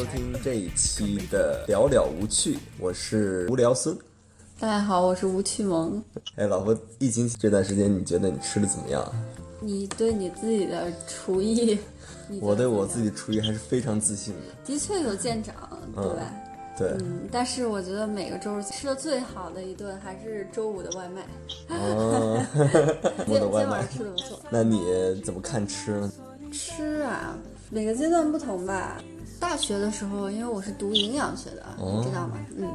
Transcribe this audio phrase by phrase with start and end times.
[0.00, 3.94] 收听这一期的聊聊无趣，我是无聊孙。
[4.58, 6.02] 大家好，我是吴趣萌。
[6.36, 9.06] 哎，老婆，疫情这段时间你觉得你吃的怎么样？
[9.60, 11.78] 你对你自己的厨艺，
[12.40, 14.54] 我对我自己厨艺还是非常自信的。
[14.64, 15.54] 的确有见长，
[15.94, 16.32] 对吧？
[16.78, 21.26] 对，嗯，但是我觉得每个周吃的最好的一顿还是周五的外卖。
[21.76, 22.42] 哦，
[23.28, 24.40] 我 的外卖吃的不错。
[24.48, 24.80] 那你
[25.22, 26.10] 怎么看吃呢？
[26.50, 27.36] 吃啊，
[27.68, 28.96] 每个阶段不同吧。
[29.40, 32.36] 大学的时候，因为我是读营养学的，你知道吗？
[32.56, 32.70] 嗯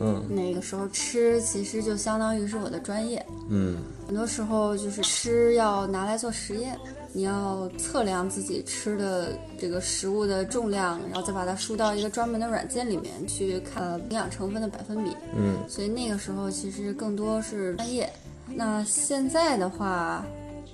[0.00, 3.24] 嗯，那个时候吃其实就相当于是我的专业。
[3.50, 6.78] 嗯，很多时候就是吃要拿来做实验，
[7.12, 15.16] 你要测量自己吃的这个食物的重量，然后再把它输到一个专门的软件里面去看营养成分的百分比。
[15.36, 18.08] 嗯，所以那个时候其实更多是专业。
[18.54, 20.24] 那现在的话，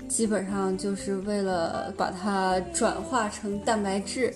[0.07, 4.33] 基本上就是为了把它转化成蛋白质，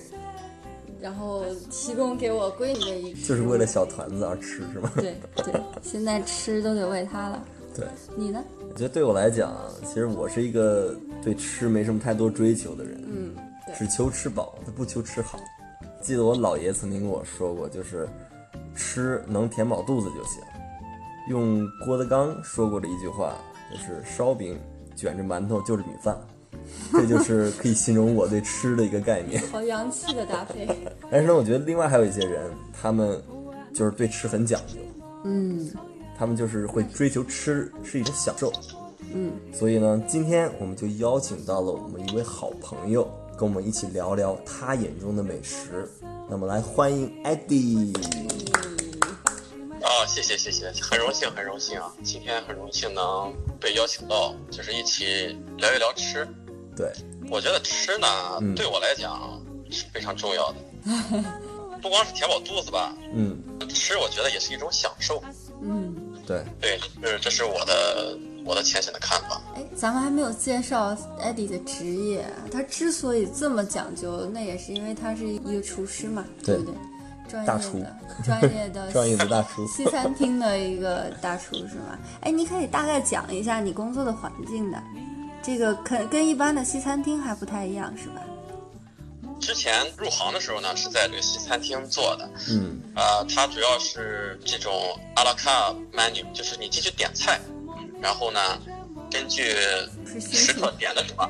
[1.00, 4.90] 然后提供给我闺女的一个，就是为了小团子而吃是吗？
[4.96, 7.44] 对对，现在吃都得为她了。
[7.74, 8.42] 对，你呢？
[8.68, 13.34] 我觉得对我来讲，其实我是一个对吃没什么太多追求的人，嗯，
[13.66, 15.38] 对只求吃饱，他不求吃好。
[16.00, 18.08] 记得我姥爷曾经跟我说过，就是
[18.74, 20.42] 吃能填饱肚子就行。
[21.28, 23.36] 用郭德纲说过的一句话，
[23.70, 24.58] 就是烧饼
[24.96, 26.18] 卷着馒头就是米饭，
[26.92, 29.42] 这就是可以形容我对吃的一个概念。
[29.48, 30.66] 好洋气的搭配。
[31.10, 33.22] 但是呢，我觉得另外还有一些人，他们
[33.74, 34.74] 就是对吃很讲究，
[35.24, 35.70] 嗯
[36.18, 38.52] 他们就是会追求吃是一种享受。
[39.14, 43.08] 嗯，所以呢，今天我们就邀请到了我们一位好朋友，
[43.38, 45.88] 跟我们一起聊聊他眼中的美食。
[46.28, 47.94] 那么来欢迎 Eddie。
[49.80, 51.94] 啊，谢谢谢谢，很荣幸很荣幸啊！
[52.02, 56.26] 今天很荣幸能被邀请到，就是一起聊一聊吃。
[56.78, 56.92] 对，
[57.28, 58.06] 我觉得吃呢，
[58.40, 59.38] 嗯对我来讲
[59.70, 60.58] 是非常重要的，
[61.82, 63.36] 不光是填饱肚子吧，嗯，
[63.68, 65.20] 吃我觉得也是一种享受。
[65.60, 65.92] 嗯，
[66.26, 69.42] 对，对，这这是我的我的浅显的看法。
[69.56, 72.24] 哎，咱们还没有介绍 Eddie 的职业。
[72.52, 76.74] 他之所以这么讲究，那也是因为他是一个厨师嘛，对不对？
[77.28, 81.98] 专大厨业的、专业的、 专业的大厨 西餐厅的一个大厨是吗？
[82.22, 84.82] 哎，你可以大概讲一下你工作的环境的，
[85.42, 88.22] 这个跟跟一般的西餐厅还不太一样是吧？
[89.40, 94.74] 之前入行的时候呢，是在这个西餐厅做的，嗯呃，它主要是这种
[95.14, 97.40] 阿拉卡 menu，就是你进去点菜，
[98.00, 98.40] 然后呢，
[99.10, 99.54] 根据
[100.20, 101.26] 食客点的什么，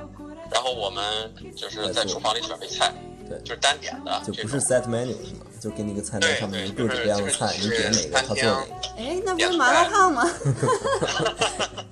[0.50, 2.92] 然后我们就是在厨房里准备菜，
[3.28, 4.58] 对就是单点的就不是。
[4.60, 5.47] set menu 是吗？
[5.60, 8.66] 就给你个菜单对上面各种各样的菜，就是你点哪个他做哪个。
[8.97, 10.28] 哎，那不是麻辣烫吗？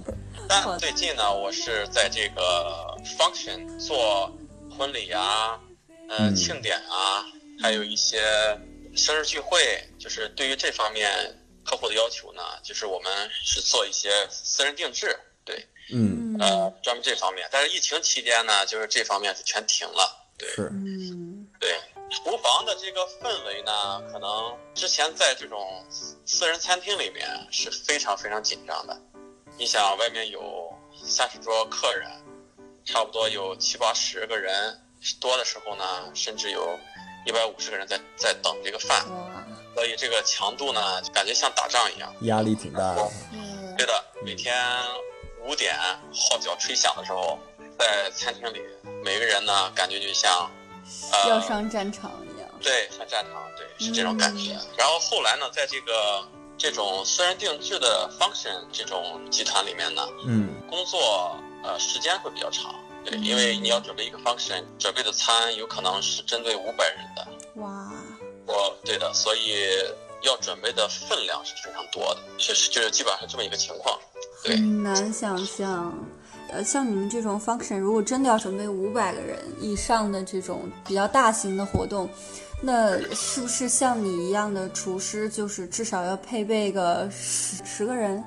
[0.49, 4.33] 但最近呢，我是在这个 function 做
[4.71, 5.61] 婚礼啊，
[6.09, 7.25] 呃，嗯庆典啊，
[7.61, 8.21] 还有一些
[8.95, 9.59] 生日聚会，
[9.99, 11.11] 就是对于这方面
[11.65, 17.49] 客户的要求呢，就是我们是做一些私人定制，对，嗯，呃，专门这方面。
[17.51, 20.49] 但是疫情期间呢，就是这方面是全停了，对。
[20.51, 21.81] 是，嗯对，
[22.11, 29.01] 厨房的这个氛围呢，可能之前在这种私人餐厅里面是非常非常紧张的。
[29.59, 30.71] 你想，外面有
[31.03, 32.11] 三十桌客人，
[32.85, 34.79] 差不多有七八十个人，
[35.19, 35.85] 多的时候呢，
[36.15, 36.79] 甚至有
[37.25, 39.03] 一百五十个人在在等这个饭，
[39.75, 42.15] 所以这个强度呢，就感觉像打仗一样。
[42.23, 43.11] 压力挺大的。
[43.33, 44.55] 嗯对的，每天
[45.45, 45.75] 五点
[46.31, 47.39] 号角吹响的时候，
[47.79, 48.61] 在餐厅里，
[49.05, 50.51] 每个人呢，感觉就像
[51.13, 52.49] 呃要上战场一样。
[52.63, 54.53] 对，上战场，对，是这种感觉。
[54.79, 56.27] 然后后来呢，在这个
[56.59, 62.75] 这种私人定制的 function 这种集团里面呢，嗯工作呃时间会比较长，
[63.05, 67.29] 对，因为你要准备一个 function，准备的餐有可能是针对五百人的，
[67.61, 67.93] 哇，
[68.47, 69.65] 我对的，所以
[70.23, 73.99] 要准备的分量是非常多的，确实就是基本上是这么一个情况，
[74.43, 74.57] 对。
[74.57, 75.93] 很难想象。
[76.49, 82.09] 呃，像你们这种 function，如果真的要准备五百个人以上的这种比较大型的活动，
[82.61, 88.19] 那是不是像你一样的厨师，就是至少要配备个十十个人？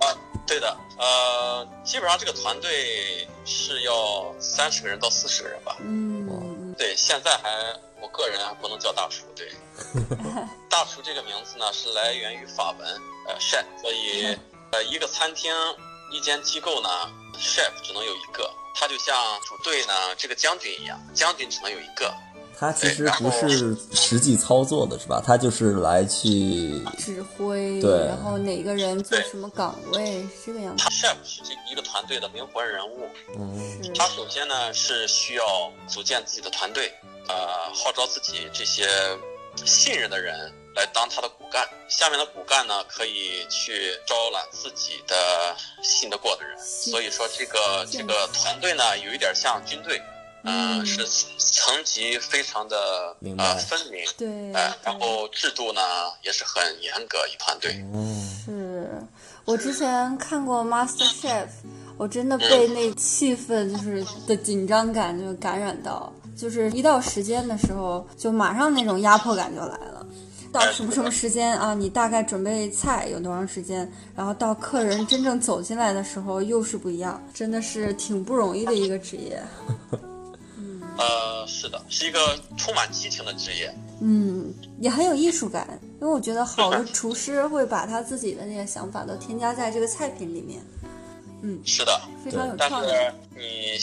[0.00, 0.06] 啊
[0.46, 5.76] 对的，呃，基本上这个团队是要三十个人到四十个人吧。
[5.80, 7.50] 嗯，对，现在还
[8.00, 9.52] 我个人还不能叫大厨，对，
[10.70, 12.88] 大厨这个名字呢是来源于法文，
[13.26, 14.38] 呃，chef，所以
[14.72, 15.52] 呃一个餐厅
[16.12, 16.88] 一间机构呢
[17.34, 19.14] ，chef 只能有一个，他就像
[19.44, 22.14] 主队呢这个将军一样，将军只能有一个，
[22.58, 25.22] 他其实不是实际操作的，是吧？
[25.24, 30.82] 他就是来去指挥，对然后哪个人做什么岗位，是这个样子。
[30.82, 33.08] 他 chef 是这一个团队的灵魂人物。
[33.38, 35.44] 嗯他首先呢是需要
[35.86, 36.92] 组建自己的团队，
[37.28, 38.88] 呃，号召自己这些
[39.64, 41.64] 信任的人来当他的骨干。
[41.88, 45.14] 下面的骨干呢可以去招揽自己的
[45.82, 46.58] 信得过的人。
[46.58, 50.02] 所以说这个这个团队呢有一点像军队，
[50.48, 51.04] 嗯、嗯是
[51.38, 52.76] 层级非常的
[53.20, 54.00] 明呃分明。
[54.16, 55.80] 对，哎，然后制度呢
[56.22, 57.84] 也是很严格一团队。
[57.92, 58.90] 嗯，是
[59.44, 61.46] 我之前看过 Master Chef，
[61.96, 70.06] 我真的被那气氛就是的紧张感就感染到，就是一到时间的时候，就马上那种压迫感就来了。
[70.50, 71.74] 到什么什么时间啊？
[71.74, 73.90] 你大概准备菜有多长时间？
[74.16, 79.38] 然后到客人真正走进来的时候又是不一样，真的是挺不容易的一个职业。
[80.98, 83.72] 呃，是的，是一个充满激情的职业。
[84.00, 90.60] 嗯，也很有艺术感，因为我觉得好的 厨师会把他自己的那些想法都添加在这个菜品里面，
[91.42, 92.88] 嗯是的，非常有但创意。
[92.90, 93.78] 但是你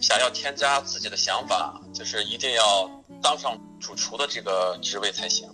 [0.00, 2.90] 想要添加自己的想法，就是一定要
[3.22, 5.48] 当上主厨的这个职位才行，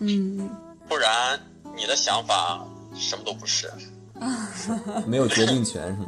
[0.00, 0.50] 嗯，
[0.88, 1.38] 不然
[1.76, 3.70] 你的想法什么都不是。
[5.06, 6.06] 没有决定权是吗？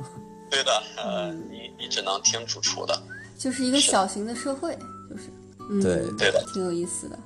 [0.51, 2.99] 对的，呃，你你只能听主厨的。
[3.39, 4.77] 就是一个小型的社会，
[5.09, 5.31] 就是，
[5.71, 7.19] 嗯，对对的，挺有意思的。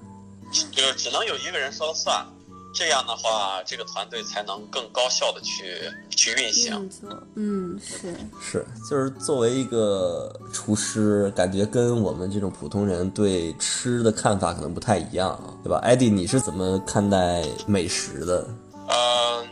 [0.70, 2.26] 就是只能有一个人说了算，
[2.74, 6.78] 这样的话，这个团队才能更高效的去去运行。
[6.78, 15.78] 运作，嗯，是，是，就是作为一个厨师，感觉跟我们这种普通人对吃的看法可能不太一样啊，对吧？
[15.82, 18.46] 艾迪，你是怎么看待美食的？
[18.88, 19.42] 呃，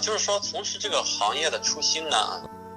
[0.00, 2.16] 就是说从事这个行业的初心呢，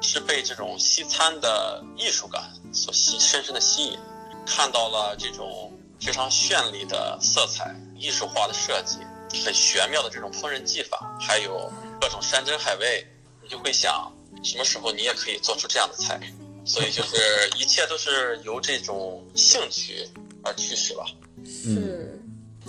[0.02, 4.00] 是被这种西餐的艺术感所吸深深的吸引，
[4.46, 8.98] 看到了这种非常绚丽的色彩、艺术化的设计、
[9.44, 13.06] 很玄妙的这种烹饪技法，还有各种山珍海味，
[13.42, 14.12] 你就会想，
[14.44, 16.20] 什么时候你也可以做出这样的菜。
[16.66, 17.18] 所以就是
[17.58, 20.08] 一切都是由这种兴趣
[20.44, 21.06] 而驱使吧。
[21.44, 22.22] 是，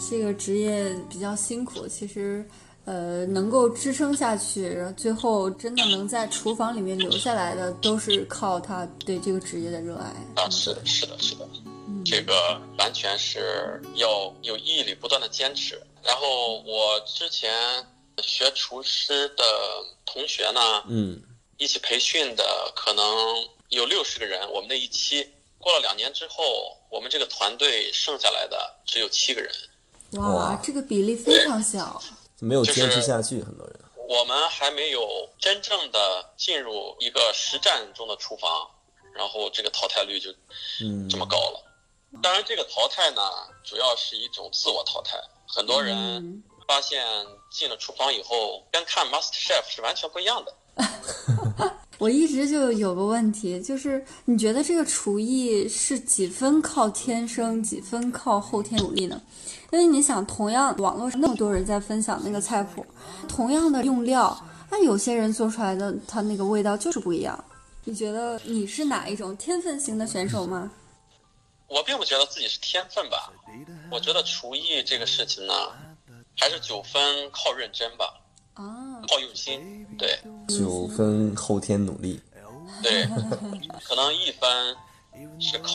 [0.09, 2.49] 这个职业比较辛苦，其实。
[2.87, 10.07] 呃，能够支撑下去，然后最后真的能在厨房里面留下来的，都是靠他对这个职业的热爱。
[10.35, 11.47] 啊，是的，是的，是的，
[12.05, 15.81] 这个完全是要有毅力，不断的坚持。
[16.03, 17.53] 然后我之前
[18.23, 19.45] 学厨师的
[20.07, 21.21] 同学呢，嗯，
[21.59, 22.45] 一起培训的
[22.75, 23.05] 可能
[23.69, 25.25] 有六十个人，我们那一期
[25.59, 29.53] 过了两年之后，我们这个团队剩下来的只有七个人。
[30.13, 32.03] 哇，哇这个比例非常小。
[32.41, 33.81] 没有坚持下去，很多人。
[34.09, 38.69] 我们还没有真正的进入一个实战中的厨房，
[39.15, 40.31] 然后这个淘汰率就
[40.83, 41.63] 嗯这么高了。
[42.21, 43.23] 当然，这个淘汰呢，
[43.63, 45.17] 主要是一种自我淘汰。
[45.47, 47.05] 很多人嗯发现
[47.53, 50.55] 进了厨房以后，跟看 Master Chef 是完全不一样的。
[51.99, 59.21] 我一直就有个问题，就是你觉得这个厨艺是几分靠天生，几分靠后天努力呢？
[59.73, 62.85] 因为你想，同样网络上那么多人在分享那个菜谱，
[63.29, 64.37] 同样的用料，
[64.71, 67.45] 那有些人做出来的它那个味道就是不一样。
[67.85, 70.71] 你觉得你是哪一种天分型的选手吗？
[71.69, 73.33] 我并不觉得自己是天分吧，
[73.93, 75.55] 我觉得厨艺这个事情呢，
[76.37, 78.13] 还是九分靠认真吧，
[78.55, 79.87] 啊，靠用心。
[79.97, 82.21] 对九分后天努力，
[82.83, 83.05] 对，
[83.85, 84.77] 可能一分
[85.39, 85.75] 是靠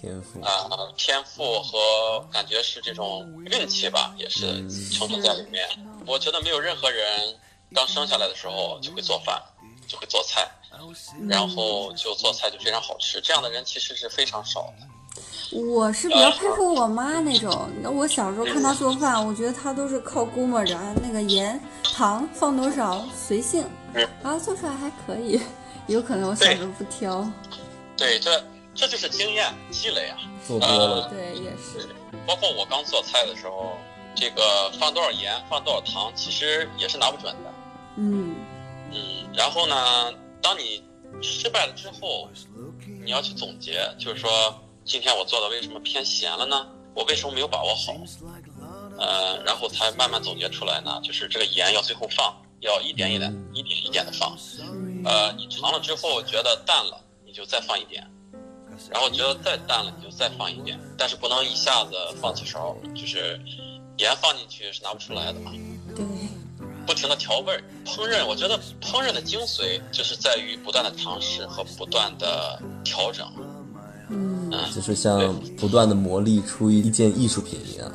[0.00, 0.40] 天赋。
[0.42, 4.46] 啊、天赋和感觉是这种运气吧，也是
[4.90, 5.66] 成分在里面。
[6.06, 7.36] 我觉得没有任何人
[7.74, 9.40] 刚生下来的时候就会做饭，
[9.86, 10.48] 就会做菜，
[11.28, 13.20] 然后就做菜就非常好吃。
[13.20, 14.86] 这样的人其实是非常少的。
[15.52, 17.68] 我是比较佩服我妈那种。
[17.82, 25.40] 那我小时候看她做饭，我觉得她都是靠估摸着，那个盐、糖放多少随性，然后做出来还可以。
[25.88, 27.28] 有可能我小时候不挑，
[27.96, 28.40] 对，这
[28.80, 30.16] 这就是经验积累啊。
[30.46, 31.86] 做多了，对，也是。
[32.26, 33.76] 包括我刚做菜的时候，
[34.16, 37.52] 这个放多少盐、放多少糖，其实也是拿不准的。
[37.96, 38.34] 嗯，
[38.90, 40.10] 嗯，然后呢，
[40.40, 40.82] 当你
[41.20, 42.30] 失败了之后，
[43.04, 46.66] 你要去总结，就是说今天我做的为什么偏咸了呢？
[46.94, 47.94] 我为什么没有把握好？
[48.98, 54.36] 呃，然后才慢慢总结出来呢，就是这个盐要最后放，要一点一点、一点一点的放。
[55.04, 58.06] 呃，你尝了之后觉得淡了，你就再放一点，
[58.88, 63.40] 然后觉得再淡了，你就再放一点，但是不能一下子放几勺，就是
[63.98, 65.52] 盐放进去是拿不出来的嘛。
[65.96, 66.04] 对，
[66.86, 73.26] 不停的调味儿，烹饪，我觉得烹饪的精髓就是在于不断的尝试和不断的调整。
[74.08, 77.92] 嗯，就是像不断的磨砺出一件艺术品一样。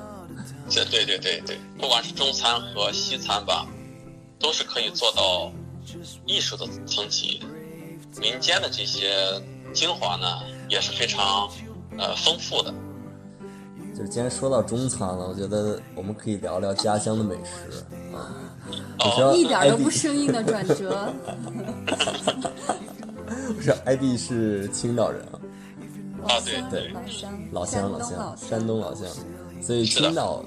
[0.69, 3.67] 这对对对对，不管是中餐和西餐吧，
[4.39, 5.51] 都是可以做到
[6.25, 7.41] 艺术的层级。
[8.17, 9.41] 民间的这些
[9.73, 11.49] 精华呢，也是非常
[11.97, 12.73] 呃丰富的。
[13.95, 18.35] 就是既然说到中餐了，我觉得我们可以聊聊家乡的美食啊。
[18.99, 21.13] 我知道一点都不生硬的转折。
[23.55, 25.39] 不 是，ID 是青岛人啊，
[26.27, 26.93] 啊对对
[27.51, 29.07] 老乡，老乡山东乡，乡，山东老乡。
[29.61, 30.43] 所以青岛，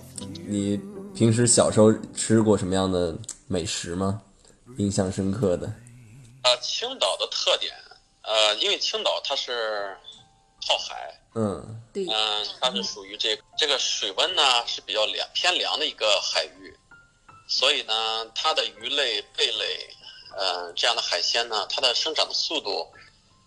[0.47, 0.79] 你
[1.15, 4.21] 平时小时候吃过什么样的美食吗？
[4.77, 5.67] 印象深刻的？
[6.43, 7.73] 呃，青岛的特点，
[8.23, 9.97] 呃，因为青岛它是
[10.67, 11.83] 靠海，嗯。
[11.93, 16.77] 对，嗯，它是属于这个这个水温呢是比较凉偏凉的一个海域，
[17.49, 19.89] 所以呢，它的鱼类、贝类，
[20.37, 22.87] 呃，这样的海鲜呢，它的生长的速度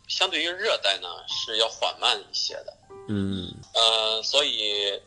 [0.08, 2.77] 相对于热带呢是要缓慢一些的。
[3.08, 3.53] 嗯。
[3.74, 5.01] 呃，所以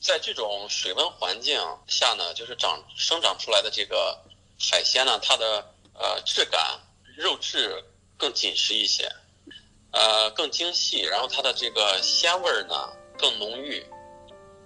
[0.00, 4.18] 在这种水温环境下呢，就是长生长出来的这个
[4.58, 6.78] 海鲜呢，它的呃质感、
[7.16, 7.82] 肉质
[8.18, 9.10] 更紧实一些，
[9.92, 12.74] 呃更精细，然后它的这个鲜味儿呢
[13.18, 13.84] 更浓郁。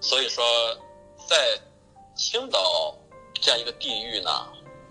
[0.01, 0.45] 所以说，
[1.29, 1.59] 在
[2.17, 2.95] 青岛
[3.41, 4.31] 这样一个地域呢，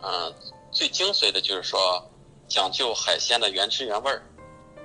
[0.02, 0.34] 呃，
[0.72, 2.02] 最精髓的就是说
[2.48, 4.24] 讲究海鲜的原汁原味儿。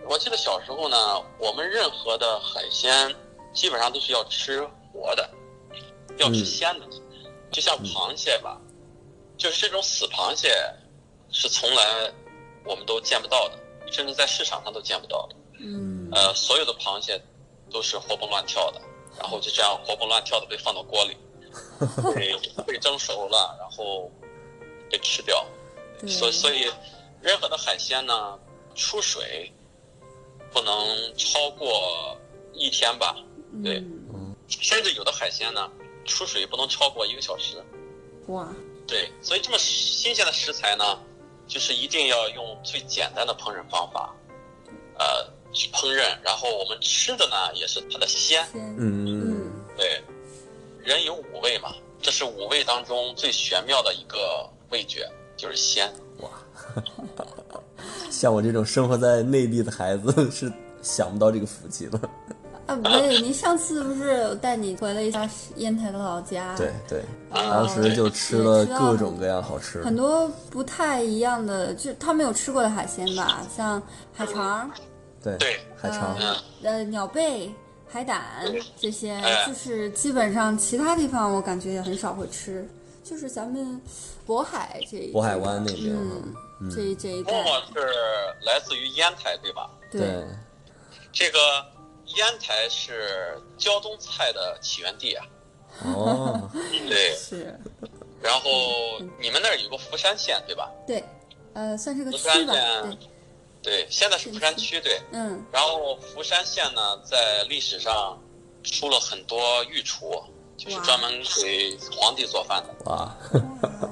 [0.08, 0.96] 我记得小时候呢，
[1.38, 3.14] 我们任何的海鲜
[3.52, 4.62] 基本上都是要吃
[4.92, 5.28] 活的，
[6.18, 6.86] 要吃嗯鲜的，
[7.50, 8.60] 就像螃蟹吧，
[9.38, 10.48] 就是这种死螃蟹
[11.30, 12.12] 是从来
[12.64, 13.58] 我们都见不到的，
[13.90, 15.36] 甚至在市场上都见不到的。
[15.58, 17.20] 嗯，呃，所有的螃蟹
[17.70, 18.80] 都是活蹦乱跳的，
[19.18, 21.16] 然后就这样活蹦乱跳的被放到锅里，
[22.14, 24.10] 被被蒸熟了，然后
[24.90, 25.44] 被吃掉。
[25.98, 26.70] 对，所所以，
[27.22, 28.38] 任何的海鲜呢，
[28.74, 29.50] 出水
[30.52, 32.16] 不能超过
[32.52, 33.16] 一天吧，
[33.64, 33.78] 对
[34.12, 35.70] 嗯甚至有的海鲜呢，
[36.04, 37.64] 出水不能超过一个小时。
[38.28, 38.52] 哇，
[38.86, 40.98] 对，所以这么新鲜的食材呢，
[41.46, 44.14] 就是一定要用最简单的烹饪方法，
[44.98, 46.16] 呃，去烹饪。
[46.22, 48.46] 然后我们吃的呢，也是它的鲜。
[48.54, 50.02] 嗯嗯，对，
[50.82, 55.92] 人有五味嘛，这是五味当中最玄妙的一个味觉，就是鲜。
[56.18, 56.30] 哇
[58.10, 60.50] 像我这种生活在内地的孩子是
[60.82, 62.00] 想不到这个福气了。
[62.66, 66.54] 啊，不对，你上次不是带你回了一下烟台的老家？
[66.56, 69.84] 对，对，啊当时就吃了各种各样好吃的。
[69.84, 73.80] 很多不太一样的，就他没有吃过的海鲜吧，像
[74.12, 74.68] 海肠、
[75.22, 77.54] 对对海肠，嗯呃鸟贝、
[77.86, 78.22] 海胆
[78.76, 82.68] 这些，哎就是基本上其他地方我感觉也很少会吃，
[83.04, 83.80] 就是咱们
[84.26, 87.86] 渤海这渤海湾那边嗯嗯，这这一默带，默是
[88.44, 89.70] 来自于烟台，对吧？
[89.88, 90.24] 对，
[91.12, 91.38] 这个
[92.16, 95.24] 烟台是胶东菜的起源地啊。
[95.84, 96.50] 哦，
[96.88, 97.58] 对，是，
[98.22, 98.50] 然后
[99.20, 100.70] 你们那儿有个福山县，对吧？
[100.86, 101.04] 对，
[101.52, 102.98] 呃，算是个福山区吧，县对，
[103.62, 105.00] 对，现在是福山区，对。
[105.12, 108.18] 嗯，然后福山县呢，在历史上
[108.62, 110.22] 出了很多御厨，
[110.56, 112.90] 就是专门给皇帝做饭的。
[112.90, 113.14] 哇，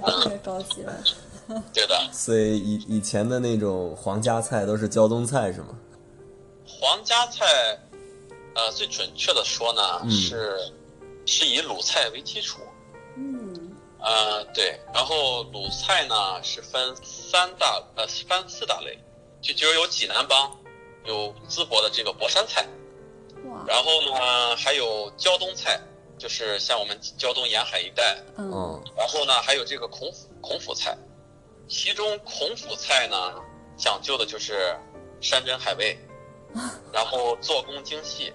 [0.01, 1.05] 哇太高级了，
[1.75, 5.79] 对的，所以以以前的那种皇家菜都是胶东菜是吗？
[6.67, 7.45] 皇家菜，
[8.55, 10.11] 呃，最准确的说呢，嗯。
[10.11, 10.73] 是
[11.27, 12.61] 是以鲁菜为基础。
[13.17, 18.99] 嗯，呃，对，然后鲁菜呢是分三大呃分四大类，
[19.41, 20.55] 就就有济南帮，
[21.07, 22.67] 有淄博的这个博山菜，
[23.67, 25.81] 然后呢还有胶东菜，
[26.19, 30.95] 就是像我们胶东沿海一带，嗯，嗯，然后呢还有这个孔府孔府菜，
[31.69, 33.35] 其中孔府菜呢
[33.79, 34.77] 讲究的就是
[35.23, 35.97] 山珍海味，
[36.93, 38.31] 然后做工精细，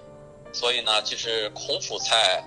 [0.52, 2.42] 所以呢就是孔府菜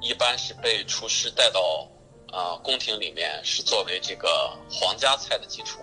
[0.00, 1.88] 一般是被厨师带到
[2.32, 5.80] 啊、呃宫廷里面，是作为这个皇家菜的基础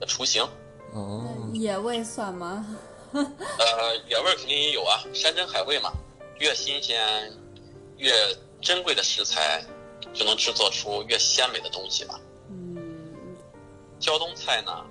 [0.00, 0.42] 的雏形。
[0.92, 2.66] 哦，野味算吗？
[3.12, 5.92] 呃，野味儿肯定也有啊，山珍海味嘛，
[6.38, 7.32] 越新鲜、
[7.96, 8.12] 越
[8.60, 9.64] 珍贵的食材，
[10.12, 12.18] 就能制作出越鲜美的东西嘛。
[12.48, 13.36] 嗯，
[13.98, 14.84] 胶东菜呢，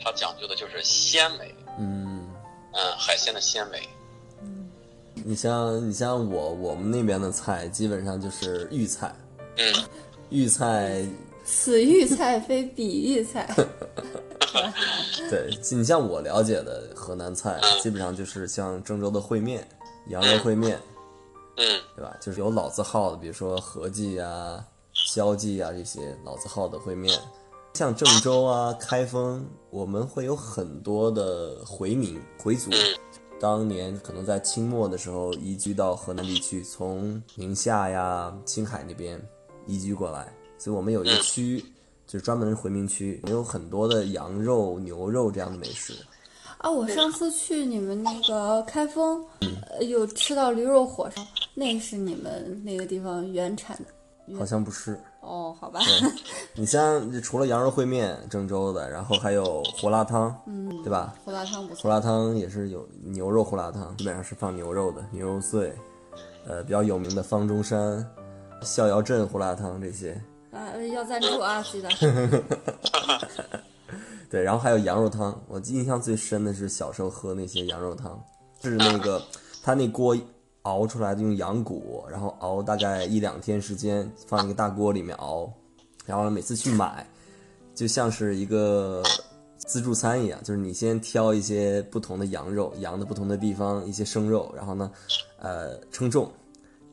[0.00, 2.28] 它讲究的就是鲜美，嗯，
[2.74, 3.88] 嗯，海鲜的鲜美。
[5.28, 9.14] 你像你像我我们那边的菜基本上就是豫菜，
[9.58, 9.74] 嗯，
[10.30, 11.06] 豫菜
[11.44, 13.46] 此豫菜非彼豫菜，
[15.28, 19.68] 对，你像我了解的河南菜，基本上就是像郑州的烩面、
[20.06, 20.80] 羊肉烩面，
[21.58, 22.16] 嗯对吧？
[22.18, 27.14] 就是有老字号的，比如说和记啊、肖记啊这些老字号的烩面。
[27.74, 32.70] 像郑州啊、开封，我们会有很多的回民回族，
[33.40, 39.20] 当年可能在清末的时候移居到河南地区，从宁夏呀、青海那边
[39.66, 41.64] 移居过来，所以我们有一个区
[42.06, 45.94] 就是专门回民区，有很多的羊肉、牛肉这样的美食。
[46.58, 49.24] 啊，我上次去你们那个开封，
[49.70, 51.22] 呃，有吃到驴肉火烧，
[51.54, 54.36] 那是你们那个地方原产的。
[54.36, 55.78] 好像不是，哦，好吧。
[56.54, 61.14] 你像除了羊肉烩面，郑州的，然后还有胡辣汤，嗯，对吧？
[61.22, 61.82] 胡辣汤不错。
[61.82, 65.72] 胡辣汤也是有牛肉胡辣汤，基本上是放牛肉的，牛肉碎，
[66.46, 68.04] 呃，比较有名的方中山、
[68.62, 70.18] 逍遥镇胡辣汤这些。
[70.50, 71.90] 啊，要赞助啊，记得。
[74.30, 78.18] 对，然后还有羊肉汤，我印象最深的是小时候喝那些羊肉汤，
[78.62, 79.22] 是那个
[79.62, 80.16] 他那锅
[80.68, 85.50] 熬出来的，用羊骨，然后熬大概一两天时间，放一个大锅里面熬，
[86.04, 87.06] 然后每次去买，
[87.74, 89.02] 就像是一个
[89.56, 94.90] 自助餐一样，就是你先挑一些不同的羊肉，羊的不同的地方一些生肉，然后呢，
[95.38, 96.30] 呃，称重，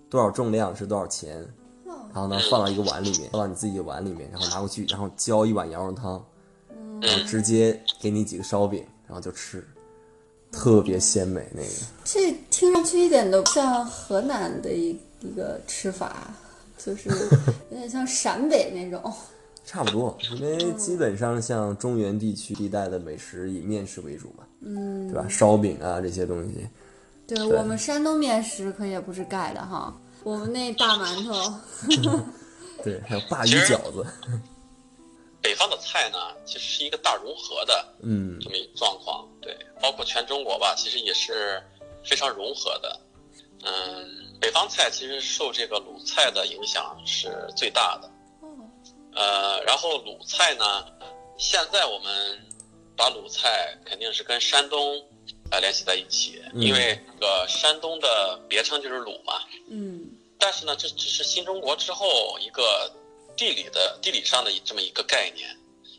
[0.09, 1.45] 多少重量是多少钱，
[1.85, 6.23] 然后呢放到一个碗里面，放到你自己的碗里面，然后拿过去，然后浇一碗羊肉汤。
[7.01, 9.67] 然后直接给你几个烧饼，然后就吃，
[10.55, 11.69] 特别鲜美那个。
[12.03, 14.89] 这听上去一点都不像河南的一
[15.21, 16.33] 一个吃法，
[16.77, 17.09] 就是
[17.71, 19.13] 有点像陕北那种。
[19.65, 25.25] 差不多，因为基本上像中原地区地带的美食以面食为主嘛，嗯，对吧？
[25.27, 26.67] 烧饼啊这些东西。
[27.25, 29.91] 对我们山东面食可也不是盖的哈，
[30.23, 32.21] 我们那大馒头。
[32.83, 34.05] 对，还有鲅鱼饺子。
[35.45, 39.29] 北方的菜呢，其实是一个大融合的，嗯，这么一个状况。
[39.39, 41.61] 对，包括全中国吧，其实也是
[42.03, 42.99] 非常融合的。
[43.61, 44.09] 嗯，
[44.41, 48.11] 北方菜其实受这个鲁菜的影响是最大的。
[49.13, 50.83] 呃，然后鲁菜呢，
[51.37, 52.41] 现在我们
[52.97, 54.99] 把鲁菜肯定是跟山东
[55.51, 59.43] 呃联系在一起，因为这个山东的别称就是鲁嘛。
[59.69, 60.09] 嗯。
[60.39, 62.91] 但是呢，这只是新中国之后一个。
[63.35, 65.57] 地理的地理上的这么一个概念，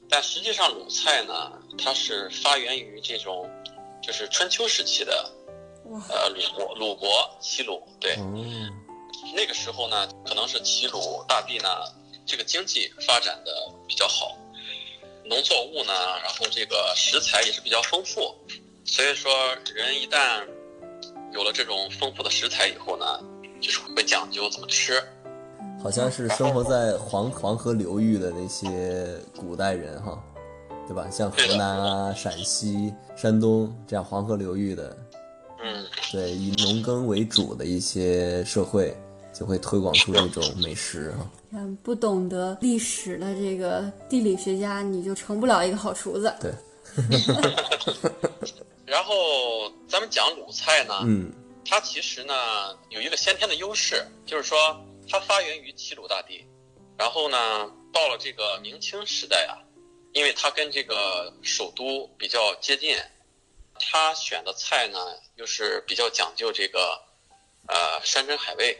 [0.08, 3.48] 但实际上鲁菜呢，它是发源于这种，
[4.02, 5.30] 就是春秋时期的，
[6.08, 8.16] 呃，鲁国，鲁国齐鲁，对，
[9.34, 11.68] 那个时候呢，可能是齐鲁大地呢，
[12.26, 14.36] 这个经济发展的比较好，
[15.24, 18.34] 农作物呢，然后这个食材也是比较丰富，
[18.84, 19.30] 所以说
[19.74, 20.46] 人一旦
[21.32, 23.20] 有了这种丰富的食材以后呢，
[23.60, 25.02] 就是会讲究怎么吃。
[25.82, 30.20] 好像是生活在黄黄河流域的那些古代人哈，
[30.88, 31.06] 对吧？
[31.10, 34.96] 像河南啊、陕西、山东这样黄河流域的，
[35.62, 38.96] 嗯，对，以农耕为主的一些社会，
[39.32, 41.30] 就会推广出这种美食哈。
[41.52, 46.34] 看，不懂得历史的这个地理学家，你就成不了一个好厨子。
[46.40, 46.52] 对。
[48.84, 49.14] 然后
[49.88, 51.30] 咱们讲鲁菜呢，嗯，
[51.64, 52.34] 它其实呢
[52.88, 54.56] 有一个先天的优势，就是说。
[55.08, 56.46] 它发源于齐鲁大地，
[56.98, 57.38] 然后呢，
[57.92, 59.54] 到了这个明清时代啊，
[60.12, 62.98] 因为它跟这个首都比较接近，
[63.78, 64.98] 它选的菜呢
[65.36, 67.00] 又是比较讲究这个，
[67.68, 68.76] 呃，山珍海味，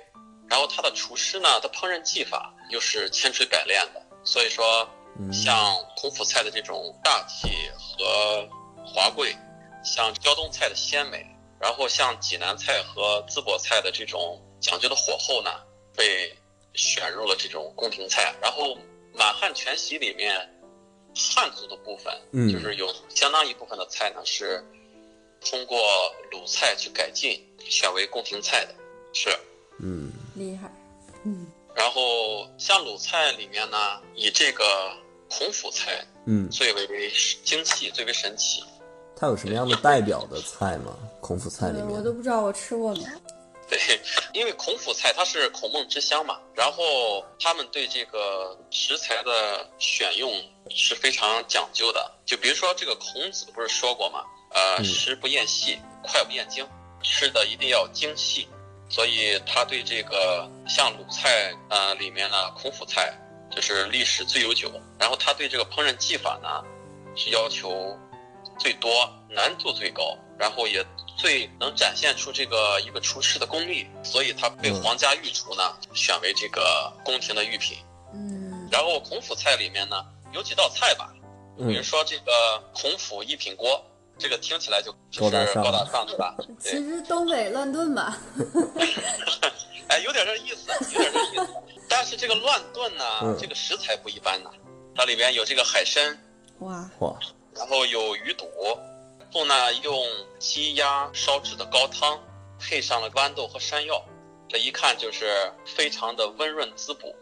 [0.49, 4.89] 然后它的厨师呢，他烹饪技法又是千锤百炼的，所以说，
[5.33, 8.49] 像孔府菜的这种大气和
[8.85, 9.37] 华贵，
[9.85, 11.25] 像胶东菜的鲜美，
[11.61, 15.51] 然后像济南菜和淄博菜的这种讲究的火候呢。
[15.97, 16.33] 被
[16.75, 18.77] 选入了这种宫廷菜，然后
[19.15, 20.35] 满汉全席里面
[21.35, 24.63] 汉族的部分，嗯，就是有相当一部分的菜呢是
[25.41, 25.79] 通过
[26.31, 28.75] 鲁菜去改进，选为宫廷菜的，
[29.15, 29.31] 是，
[29.81, 30.71] 嗯，厉害，
[31.25, 34.93] 嗯，然后像鲁菜里面呢，以这个
[35.31, 37.11] 孔府菜，嗯，最为
[37.45, 38.63] 精细，最为神奇。
[39.19, 40.95] 它有什么样的代表的菜吗？
[41.23, 43.01] 孔府菜里面，我都不知道，我吃过没。
[43.69, 43.79] 对，
[44.33, 50.33] 因为孔府菜它是孔孟之乡嘛，然后他们对这个食材的选用
[50.71, 52.13] 是非常讲究的。
[52.25, 54.25] 就比如说这个孔子不是说过吗？
[54.53, 56.67] 呃，食不厌细，脍不厌精，
[57.03, 58.49] 吃的一定要精细。
[58.89, 63.13] 所以他对这个像鲁菜呃里面呢，孔府菜
[63.51, 66.63] 就是历史最悠久，然后他对这个烹饪技法呢
[67.17, 67.99] 是要求
[68.61, 70.87] 最多，难度最高，然后也。
[71.17, 77.79] 最能展现出这个一个厨师的功力，所以他被皇家御厨呢选为这个宫廷的御品。
[78.15, 81.13] 嗯，然后孔府菜里面呢有几道菜吧，
[81.57, 83.85] 比如说这个孔府一品锅，
[84.19, 86.35] 这个听起来就就是高大上，对吧？
[86.61, 88.17] 其实东北乱炖吧。
[89.89, 91.55] 哎，有点这意思，有点这意思。
[91.89, 94.51] 但是这个乱炖呢，这个食材不一般呐，
[94.95, 96.19] 它里边有这个海参，
[96.59, 97.17] 哇哇，
[97.55, 98.47] 然后有鱼肚。
[99.33, 100.07] 后呢，用
[100.39, 102.19] 鸡鸭烧制的高汤，
[102.59, 104.05] 配上了豌豆和山药，
[104.49, 107.15] 这一看就是非常的温润滋补。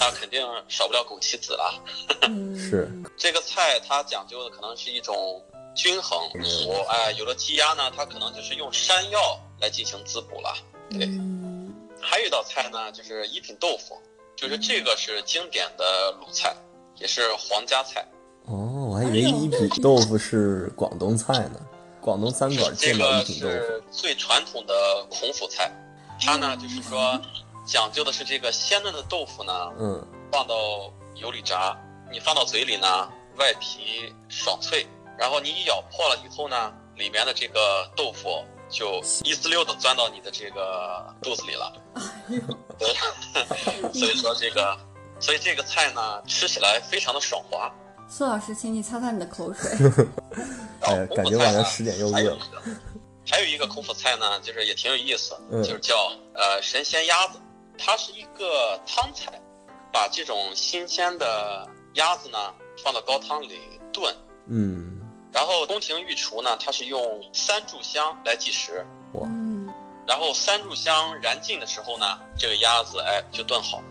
[0.00, 1.80] 那肯定少不了枸杞子了。
[2.22, 5.40] 嗯 是这个菜它讲究的可能是一种
[5.76, 10.56] 均衡补，哎，有了鸡鸭呢，它可能就是用山药来进行滋补了。
[10.90, 13.96] 对，嗯还有一道菜呢，就是一品豆腐，
[14.36, 16.54] 就是这个是经典的鲁菜，
[16.96, 18.04] 也是皇家菜。
[18.86, 21.60] 哦，我还以为一品豆腐是广东菜呢，
[22.00, 23.52] 广东餐馆这见到个一品豆腐。
[23.52, 24.74] 是最传统的
[25.10, 25.70] 孔府菜，
[26.20, 27.20] 它呢就是说
[27.66, 30.54] 讲究的是这个鲜嫩的豆腐呢，嗯，放到
[31.16, 31.76] 油里炸，
[32.12, 32.86] 你放到嘴里呢，
[33.38, 34.86] 外皮爽脆，
[35.18, 41.72] 然后你一咬破了以后呢，里面的这个豆腐就一滋溜的钻到你的这个肚子里了。
[42.78, 42.88] 对
[43.92, 44.78] 所以说这个，
[45.18, 47.72] 所以这个菜呢，吃起来非常的爽滑。
[48.08, 49.70] 苏老师，请你擦擦你的口水。
[50.82, 52.62] 哎感觉晚上十点又还有饿一个，
[53.28, 55.62] 还有一个孔府菜呢，就是也挺有意思，嗯。
[55.62, 57.38] 就是叫呃神仙鸭子，
[57.76, 59.32] 它是一个汤菜，
[59.92, 62.38] 把这种新鲜的鸭子呢
[62.84, 63.58] 放到高汤里
[63.92, 64.14] 炖，
[64.46, 65.00] 嗯，
[65.32, 69.68] 然后宫廷御厨呢，它是用三炷香来计时，嗯。
[70.06, 72.06] 然后三炷香燃尽的时候呢，
[72.38, 73.84] 这个鸭子哎就炖好了。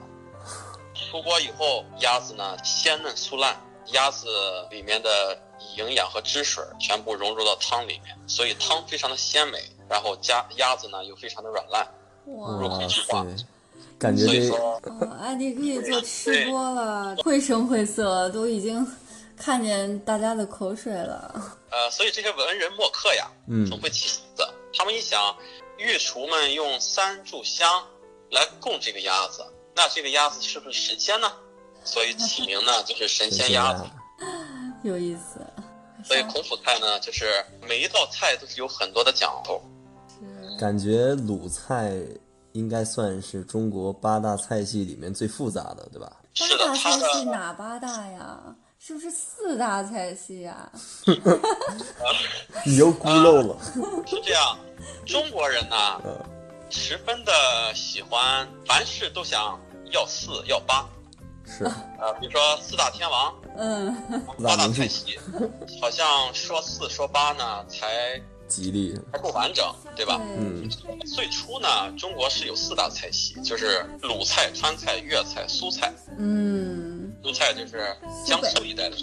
[1.11, 3.53] 出锅以后，鸭子呢鲜嫩酥烂，
[3.93, 4.27] 鸭子
[4.69, 5.37] 里面的
[5.77, 11.87] 营养和汁水全部融入到汤里面，所以汤非常的鲜美，然后加鸭子呢又非常的软烂。
[12.25, 13.23] 入哇口即化，
[13.99, 18.85] 感觉这所以说，哦，安迪可以做吃播了，绘声绘色，都已经
[19.37, 21.55] 看见大家的口水了。
[21.69, 24.43] 呃，所以这些文人墨客呀，嗯总会起心思，
[24.75, 25.35] 他们一想，
[25.77, 27.85] 御厨们用三炷香
[28.31, 29.45] 来供这个鸭子，
[29.75, 31.31] 那这个鸭子是不是神仙呢？
[31.85, 33.83] 所以起名呢就是神仙鸭子。
[34.83, 35.39] 有意思。
[36.03, 37.25] 所以孔府菜呢，就是
[37.67, 39.59] 每一道菜都是有很多的讲究。
[40.59, 41.93] 感觉鲁菜
[42.53, 46.11] 应该算是中国八大菜系里面最复杂的，对吧？
[46.33, 48.55] 是的八大，它菜系哪八大呀？
[48.77, 50.71] 是不是四大菜系呀？
[52.65, 53.57] 你又孤陋了。
[54.05, 54.57] 是这样，
[55.07, 55.99] 中国人呢，
[56.69, 57.31] 十分的
[57.73, 59.59] 喜欢，凡事都想
[59.91, 60.87] 要四要八。
[61.45, 61.63] 是，
[61.99, 63.95] 呃，比如说四大天王，嗯，
[64.43, 65.19] 八大菜系，
[65.81, 68.99] 好像说四说八呢才吉利。
[69.11, 70.19] 还不完整，对吧？
[70.37, 70.69] 嗯，
[71.15, 75.93] 最初呢，中国是有四大菜系，就是鲁菜、川菜、粤菜、苏菜。
[76.17, 78.95] 嗯，苏菜就是江苏一带的，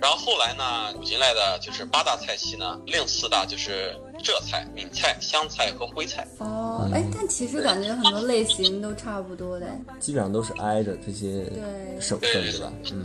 [0.00, 6.26] 然后后来呢，补进来的就是八大菜系呢，另四大就是浙菜、闽菜、湘菜和徽菜。
[6.38, 9.66] 哦，哎，但其实感觉很多类型都差不多的。
[10.00, 12.72] 基本上都是挨着这些对省份，对吧？
[12.92, 13.04] 嗯，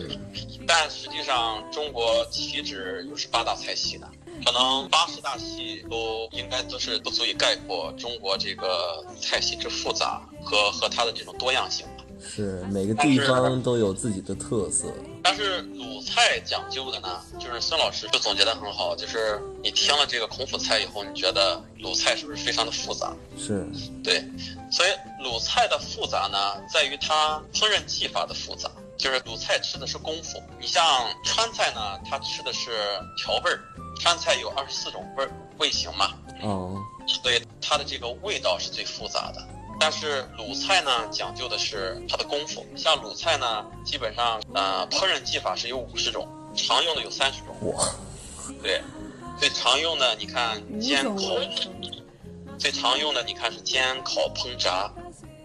[0.68, 4.08] 但实际上，中国岂止有是八大菜系呢？
[4.46, 12.04] 可能八十大系都应该都是不足以概括中国这个菜系之复杂和和它的这种多样性吧。
[12.20, 14.88] 是每个地方都有自己的特色。
[15.24, 23.14] 但是鲁菜讲究的呢，就是孙老师就总结的很好，就是你听了这个孔府菜以后，你觉得鲁菜是不是非常的复杂？
[23.38, 23.66] 是，
[24.04, 24.24] 对，
[24.70, 24.90] 所以
[25.24, 28.70] 鲁菜的复杂呢，在于它烹饪技法的复杂。
[28.96, 30.84] 就是鲁菜吃的是功夫，你像
[31.26, 32.72] 川菜呢，它吃的是
[33.18, 33.60] 调味儿。
[34.00, 39.42] 川菜有二十四种味儿味型嘛，哦，所以它的这个味道是最复杂的。
[39.80, 42.66] 但是鲁菜呢，讲究的是它的功夫。
[42.76, 47.56] 像鲁菜呢，基本上呃烹饪技法是有五十种，常用的有三十种。
[47.74, 47.86] 哇，
[48.62, 48.82] 对，
[49.38, 51.36] 最常用的你看煎烤，
[52.58, 54.90] 最常用的你看是煎烤烹炸，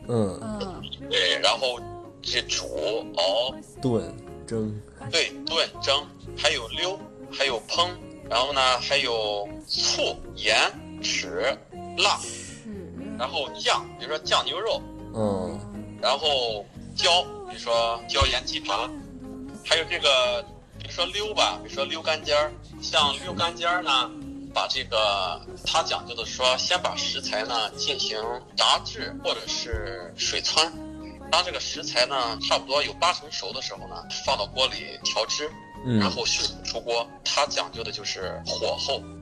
[0.09, 1.81] 嗯，嗯，对，然后
[2.23, 4.15] 是煮熬，炖
[4.47, 6.99] 蒸，对，炖蒸，还有溜，
[7.33, 7.89] 还有烹，
[8.29, 10.57] 然后呢还有醋、盐、
[11.03, 11.57] 豉、
[11.97, 12.48] 辣，是。
[13.19, 14.81] 然后酱，比如说酱牛肉，
[15.15, 15.59] 嗯，
[16.01, 18.89] 然后椒，比如说椒盐鸡扒，
[19.65, 20.45] 还有这个，
[20.79, 24.09] 比如说溜吧，比如说溜干尖儿，像溜干尖儿呢，
[24.55, 28.19] 把这个它讲究的说，先把食材呢进行
[28.57, 30.71] 炸制或者是水汆，
[31.31, 35.51] 当这个食材呢差不多有八成熟的时候呢，放到锅里调汁，
[35.85, 35.99] 嗯。
[35.99, 37.05] 然后迅速出锅。
[37.25, 39.18] 它讲究的就是火候，嗯，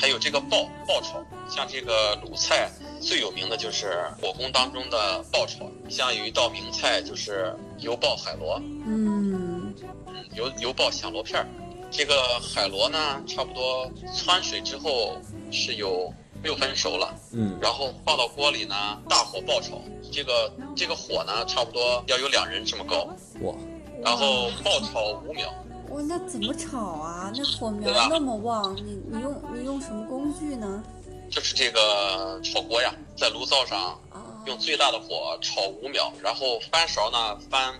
[0.00, 9.74] 还有这个爆爆炒，像这个鲁菜最有名的就是火宫当中的爆炒，像有一道名菜就是油爆海螺，嗯，
[10.06, 11.46] 嗯，油油爆响螺片儿。
[11.90, 15.16] 这个海螺呢，差不多汆水之后
[15.50, 18.74] 是有六分熟了，嗯，然后放到锅里呢，
[19.08, 19.80] 大火爆炒。
[20.12, 23.08] 这个这个火呢，差不多要有两人这么高，
[23.40, 23.54] 哇，
[24.02, 25.52] 然后爆炒五秒，
[25.90, 27.32] 哇，那怎么炒啊？
[27.34, 30.82] 那火苗那么旺，你你用你用什么工具呢？
[31.30, 37.74] 就是这个炒锅呀，在炉灶上啊，用最大的火炒五秒，然后翻勺呢翻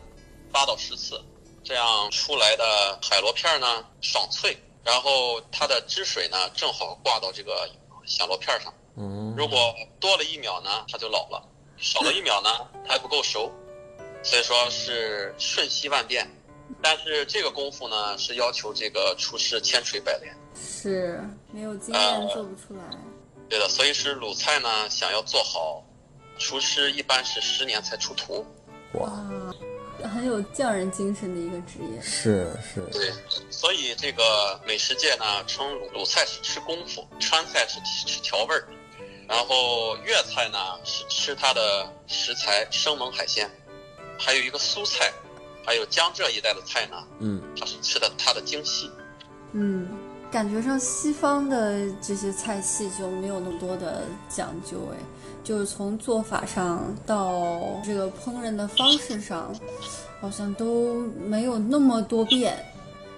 [0.53, 1.21] 八到十次，
[1.62, 7.68] 这样出来的海螺片呢爽脆，然后它的汁水呢正好挂到这个
[8.07, 8.73] 响螺片上。
[8.97, 11.40] 嗯，如果多了一秒呢，它就老了；
[11.79, 12.51] 少了一秒呢，
[12.87, 13.51] 它还不够熟。
[14.21, 16.29] 所以说是瞬息万变，
[16.83, 20.35] 但是这个功夫呢是要求这个厨师千锤百炼。
[20.55, 21.21] 是
[21.53, 22.83] 没有经验呃做不出来。
[23.49, 25.83] 对的，所以是鲁菜呢，想要做好，
[26.39, 28.45] 厨师一般是十年才出徒。
[28.95, 32.01] 哇，啊，很有匠人精神的一个职业。
[32.03, 33.13] 是是，对，
[33.51, 38.69] 所以这个美食界呢，称鲁鲁菜是吃功夫，川菜是吃调味儿，
[39.27, 43.51] 然后粤菜呢是吃它的食材生猛海鲜，
[44.19, 45.13] 还有一个苏菜，
[45.69, 48.91] 还有江浙一带的菜呢，嗯，它是吃的它的精细。
[49.53, 49.87] 嗯，
[50.31, 54.97] 感觉上西方的这些菜系就没有那么多的讲究，哎，
[55.45, 59.55] 就是从做法上到这个烹饪的方式上，
[60.23, 62.65] 好像都没有那么多变。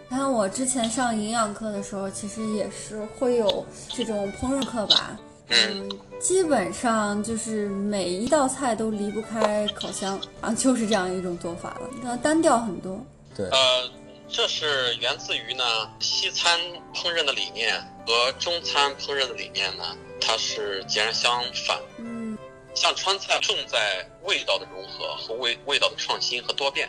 [0.09, 5.17] 你看我之前上营养课的时候，其实也是会有这种烹饪课吧，
[5.51, 5.89] 嗯，
[6.21, 12.99] 基本上就是每一道菜都离不开烤箱啊，就是这样一种做法了，它单调很多。
[13.37, 13.91] 对，呃，
[14.29, 15.65] 这是源自于呢
[15.99, 16.59] 西餐
[16.95, 19.85] 烹饪的理念和中餐烹饪的理念呢，
[20.21, 21.79] 它是截然相反。
[21.99, 22.39] 嗯
[22.73, 26.89] 像川菜重在味道的融合和味味道的创新和多变，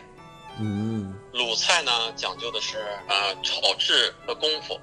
[0.60, 4.78] 嗯鲁菜呢讲究的是呃炒制的功夫，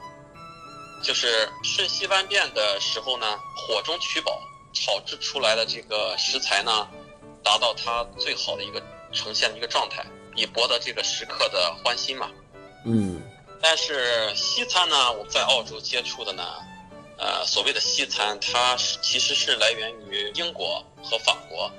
[1.01, 4.41] 就是瞬息万变的时候呢，火中取宝，
[4.73, 6.87] 炒制出来的这个食材呢，
[7.43, 8.81] 达到它最好的一个
[9.11, 12.29] 呈现的一个状态，以博得这个食客的欢心嘛。
[12.85, 13.21] 嗯
[13.61, 16.43] 但是西餐呢，我在澳洲接触的呢，
[17.17, 21.69] 呃，所谓的西餐，它是其实是来源于英国和法国，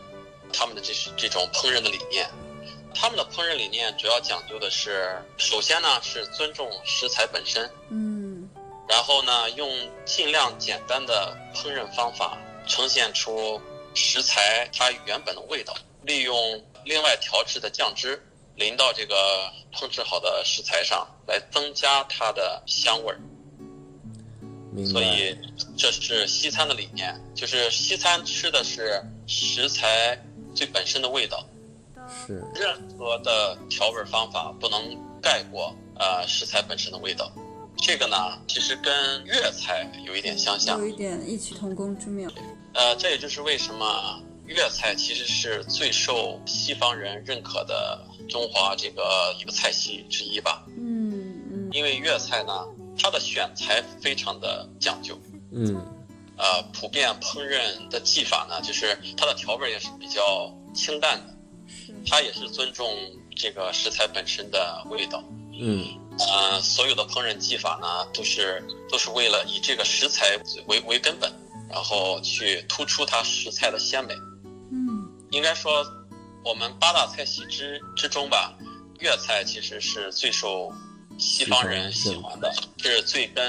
[0.52, 2.28] 他们的这是这种烹饪的理念。
[2.94, 8.29] 他们的烹饪理念主要讲究的是，首先呢是尊重食材本身，嗯
[8.90, 9.70] 然后呢用
[10.04, 13.60] 尽量简单的烹饪方法呈现出
[13.94, 15.72] 食材它原本的味道，
[16.02, 16.34] 利用
[16.84, 18.20] 另外调制的酱汁
[18.56, 23.20] 淋到这个烹制好的食材上，来增加它的香味儿。
[24.86, 25.36] 所以，
[25.76, 30.16] 这是西餐的理念，就是西餐吃的是食材
[30.54, 31.44] 最本身的味道，
[32.26, 37.30] 是，任何的调味方法不能盖过呃食材本身的味道。
[37.82, 38.16] 这个呢，
[38.46, 42.30] 其实跟粤菜有一点相像有，一点异曲同工之妙。
[42.74, 50.64] 呃，这也就是为什么粤菜其实是最受西方人认可的中华这个一个菜系之一吧。
[50.76, 52.52] 嗯嗯因为粤菜呢，
[52.98, 55.18] 它的选材非常的讲究，
[55.52, 55.74] 嗯
[56.36, 61.34] 呃，普遍烹饪的技法呢，就是它的调味也是比较清淡的，
[62.06, 62.88] 它也是尊重
[63.34, 65.22] 这个食材本身的味道。
[65.60, 65.84] 嗯
[66.18, 71.32] 呃，所有的烹饪技法呢，都是都是为了以这个食材为为根本，
[71.68, 74.14] 然后去突出它食材的鲜美。
[74.72, 75.84] 嗯应该说，
[76.44, 78.52] 我们八大菜系之之中吧，
[78.98, 80.72] 粤菜其实是最受
[81.18, 83.44] 西方人喜欢的，是最跟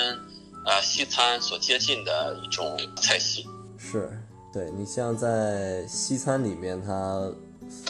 [0.65, 3.45] 呃西餐所接近的一种菜系。
[3.77, 4.11] 是，
[4.53, 7.29] 对你像在西餐里面，它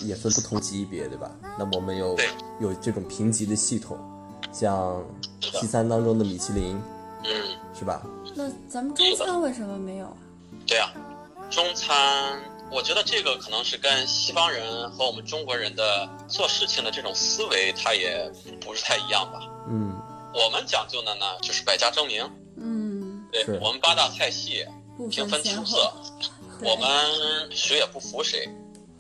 [0.02, 1.30] 也分不同级别，对吧？
[1.60, 2.26] 那么我们有对
[2.62, 4.00] 有这种评级的系统，
[4.52, 5.04] 像
[5.40, 6.80] 西餐当中的米其林，
[7.24, 7.30] 嗯，
[7.78, 8.02] 是吧？
[8.36, 10.18] 那咱们中餐为什么没有啊？
[10.66, 10.92] 对啊，
[11.50, 12.40] 中餐，
[12.72, 19.40] 我觉得这个可能是跟西方人和我们中国人的做事情的这种思维，它也不是太一样吧。
[19.70, 19.94] 嗯，
[20.34, 24.66] 我们讲究的呢，就是百家争鸣，嗯，对我们八大菜系
[25.10, 25.94] 平分分先后出色。
[26.64, 28.48] 我们谁也不服谁，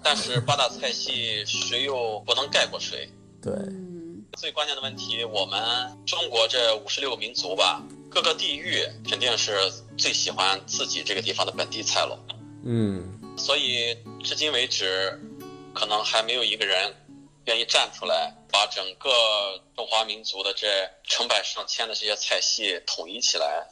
[0.01, 3.07] 但是八大菜系谁又不能盖过谁？
[3.39, 3.90] 对，嗯
[4.37, 12.17] 最关键的问题，我们中国这五十六个民族吧，各个地域肯定是最喜欢自己这个地方的本地菜了。
[12.63, 15.19] 嗯所以至今为止，
[15.73, 16.93] 可能还没有一个人
[17.45, 19.09] 愿意站出来，把整个
[19.75, 23.67] 中华民族的这成百上千的这些菜系统一起来，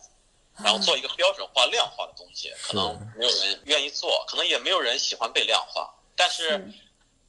[0.63, 2.51] 然后做一个标准化、量化的东西。
[2.61, 5.93] 可能没有人愿意做，可能也没有人喜欢被量化。
[6.15, 6.73] 但是是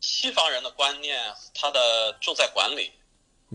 [0.01, 1.19] 西方人的观念，
[1.55, 2.91] 他的重在管理，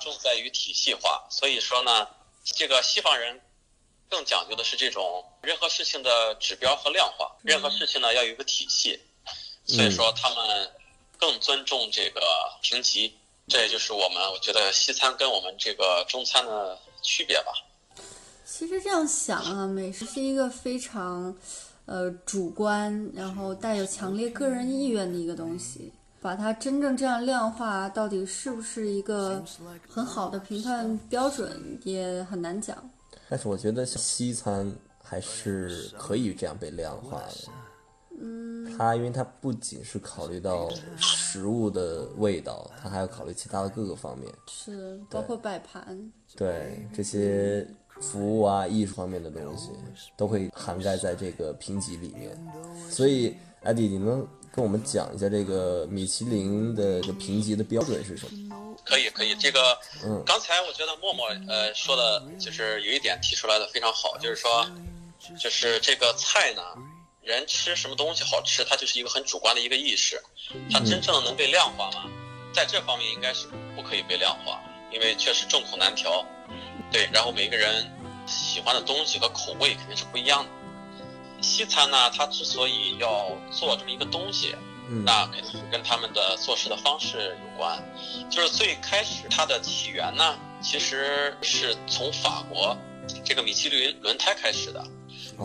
[0.01, 1.27] 重在于体系化。
[1.29, 2.07] 所以说呢，
[2.43, 3.41] 这个西方人
[4.09, 8.99] 更讲究的是这种任何事情的指标和量化，任何事情呢要有一个体系。
[9.65, 10.71] 所以说他们
[11.17, 12.21] 更尊重这个
[12.61, 17.51] 评级，这也就是我们我觉得西餐跟我们这个中餐的区别吧。
[18.45, 21.35] 其实这样想啊，美食是一个非常，
[21.87, 25.91] 呃，主观，然后带有强烈个人意愿的一个东西。
[26.25, 29.43] 把它真正这样量化，到底是不是一个
[29.87, 32.75] 很好的评判标准，也很难讲。
[33.29, 37.51] 但是我觉得西餐还是可以这样被量化的。
[38.19, 44.33] 嗯，它因为它不仅是考虑到食物的味道，它还要考虑其他的各个方面。
[44.47, 46.11] 是，包括摆盘。
[46.35, 47.67] 对这些
[48.01, 49.69] 服务啊、艺术方面的东西，
[50.17, 52.35] 都会涵盖在这个评级里面。
[52.89, 58.55] 所以，艾迪，你能跟我们讲一下这个米其林的这个评级的标准是什么？
[58.85, 59.35] 可以，可以。
[59.35, 64.65] 这个，嗯，刚才我觉得默默呃说的，就是有一点提出来的非常好，就是说，
[65.37, 66.61] 就是这个菜呢，
[67.21, 70.23] 人吃什么东西好吃，它就是一个很主观的一个意识，
[70.71, 72.05] 它真正能被量化吗？
[72.53, 76.25] 在这方面应该是不可以被量化，因为确实众口难调。
[76.93, 77.91] 对，然后每个人
[78.25, 80.49] 喜欢的东西和口味肯定是不一样的。
[81.45, 84.55] 西餐呢，它之所以要做这么一个东西。
[85.03, 87.83] 那肯定是跟他们的做事的方式有关，
[88.29, 92.77] 就是最开始它的起源呢，其实是从法国
[93.23, 94.85] 这个米其林轮胎开始的，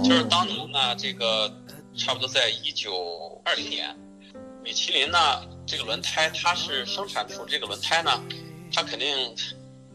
[0.05, 1.51] 就是当年呢，这个
[1.97, 3.97] 差不多在一九二零年，
[4.63, 5.19] 米其林呢
[5.67, 8.23] 这个轮胎它是生产出这个轮胎呢，
[8.71, 9.35] 它肯定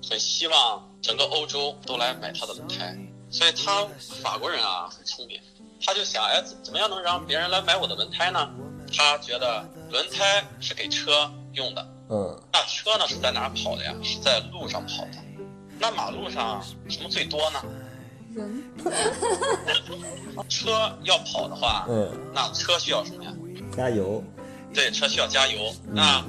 [0.09, 2.97] 很希望整个欧洲都来买它的轮胎，
[3.29, 3.85] 所以他
[4.23, 5.39] 法国人啊很聪明，
[5.83, 8.49] 他就想哎怎么样能让别人来买我的轮胎呢？
[8.95, 13.93] 他觉得轮胎是给车用的，嗯，那车呢是在哪跑的呀？
[14.03, 15.17] 是在路上跑的。
[15.79, 17.61] 那马路上什么最多呢？
[18.33, 18.63] 人。
[20.47, 23.33] 车要跑的话，嗯，那车需要什么呀？
[23.75, 24.23] 加油。
[24.73, 25.73] 对，车需要加油。
[25.87, 26.23] 那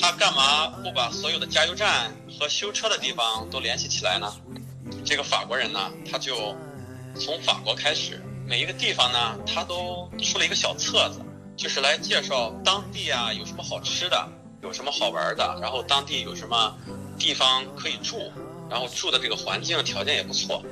[0.00, 4.32] 他干嘛不把所有的加油站和修车的地方都联系起来呢？
[5.04, 6.54] 这个法国人呢，他就
[7.20, 8.20] 从法国开始。
[8.48, 11.20] 每一个地方呢，它都出了一个小册子，
[11.56, 14.28] 就是来介绍当地啊有什么好吃的，
[14.60, 16.76] 有什么好玩的，然后当地有什么
[17.16, 18.32] 地方可以住，
[18.68, 20.64] 然后住的这个环境条件也不错，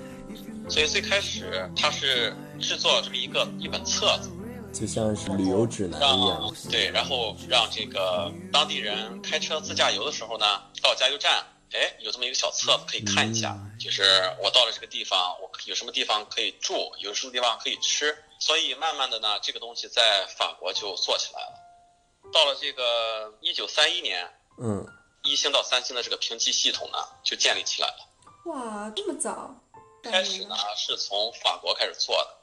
[0.68, 4.28] 所以最开始他是制作了这么一个一本册子，
[4.72, 6.52] 就像是旅游指南一样。
[6.68, 10.44] 对，然后让这个当地人开车自驾游的时候呢，
[10.82, 11.44] 到加油站。
[11.72, 14.02] 哎，有这么一个小册子可以看一下，就是
[14.42, 22.30] 我到了这个地方，我有什么地方可以住，有什么地方可以吃，所以慢慢的呢，这个东西在法国就做起来了。
[22.32, 24.86] 到了这个一九三一年，嗯，
[25.22, 28.08] 一星到三星的这个评级系统呢就建立起来了。
[28.46, 29.54] 哇，这么早？
[30.02, 32.38] 开始呢是从法国开始做的，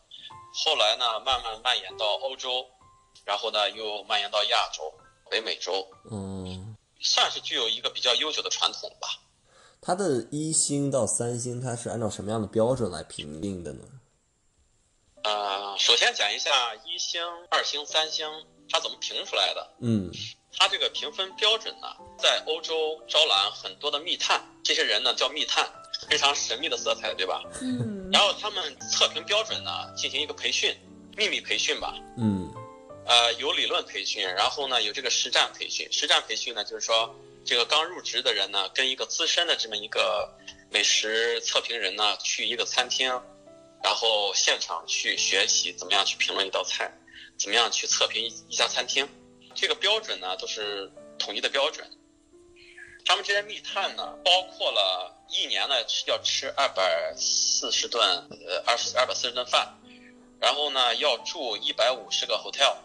[0.54, 2.70] 后来呢慢慢蔓延到欧洲，
[3.24, 4.94] 然后呢又蔓延到亚洲、
[5.32, 5.88] 北美洲。
[6.12, 6.75] 嗯。
[7.06, 9.08] 算是具有一个比较悠久的传统吧。
[9.80, 13.84] 它的一星到三星，它是按照什么样的标准来评定的呢？
[15.24, 16.50] 呃，首先讲一下
[16.86, 18.28] 一星、二星、三星
[18.70, 19.70] 它怎么评出来的。
[19.80, 20.12] 嗯，
[20.58, 21.88] 它这个评分标准呢，
[22.18, 25.68] 在欧洲招揽很多的密探，这些人呢叫密探，
[26.08, 27.44] 非常神秘的色彩，对吧？
[27.62, 28.10] 嗯。
[28.12, 30.76] 然后他们测评标准呢，进行一个培训，
[31.15, 31.94] 秘密培训吧。
[32.18, 32.52] 嗯。
[33.06, 35.88] 呃，有理论培训，然后呢，有这个实战培训。
[35.91, 37.15] 实战培训呢，就是说，
[37.46, 40.28] 这个刚入职的人呢，跟一个资深的这么一个
[40.72, 43.08] 美食测评人呢，去一个餐厅，
[43.84, 46.91] 然后现场去学习怎么样去评论一道菜，
[47.38, 49.08] 怎么样去测评一家餐厅。
[49.54, 51.88] 这个标准呢，都是统一的标准。
[53.06, 55.76] 他们这些密探呢，包括了一年呢
[56.08, 58.02] 要吃二百四十顿，
[58.48, 59.78] 呃，二十二百四十顿饭，
[60.41, 62.76] 然后呢要住一百五十个 hotel。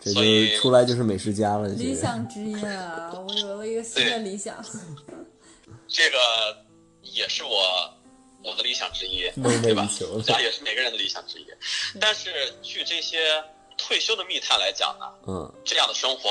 [0.00, 1.68] 这就出来就是美食家了。
[1.70, 4.64] 理想职业啊，我有了一个新的理想。
[5.88, 6.18] 这个
[7.02, 7.92] 也是我
[8.44, 9.28] 我的理想之一，
[9.62, 9.88] 对吧？
[10.24, 11.46] 这也是每个人的理想之一。
[12.00, 12.30] 但是
[12.62, 13.42] 据这些
[13.76, 16.30] 退休的密探来讲呢，嗯，这样的生活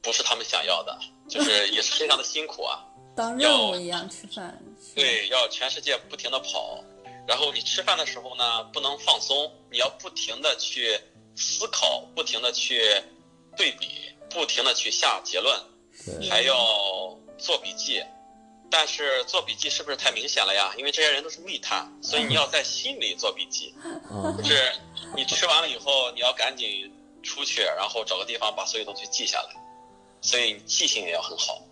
[0.00, 2.82] 不是他们想要的，就是也是非常的辛苦啊。
[3.14, 4.58] 当任务一样吃饭。
[4.94, 6.82] 对，要全世界不停的跑，
[7.28, 10.98] 然后你吃饭的时候呢，不能放松，你要不停的去。
[11.36, 12.82] 思考，不停的去
[13.56, 13.88] 对比，
[14.30, 15.60] 不停的去下结论，
[16.28, 18.02] 还要做笔记。
[18.68, 20.74] 但是做笔记是不是太明显了呀？
[20.76, 23.72] 因为这些人都是密探，所以你要在心里做笔记。
[24.38, 24.72] 就是
[25.14, 29.50] 你吃完了以后，你要赶紧出去，然后找个地方把所有东西记下来。
[30.20, 31.62] 所以记性也要很好。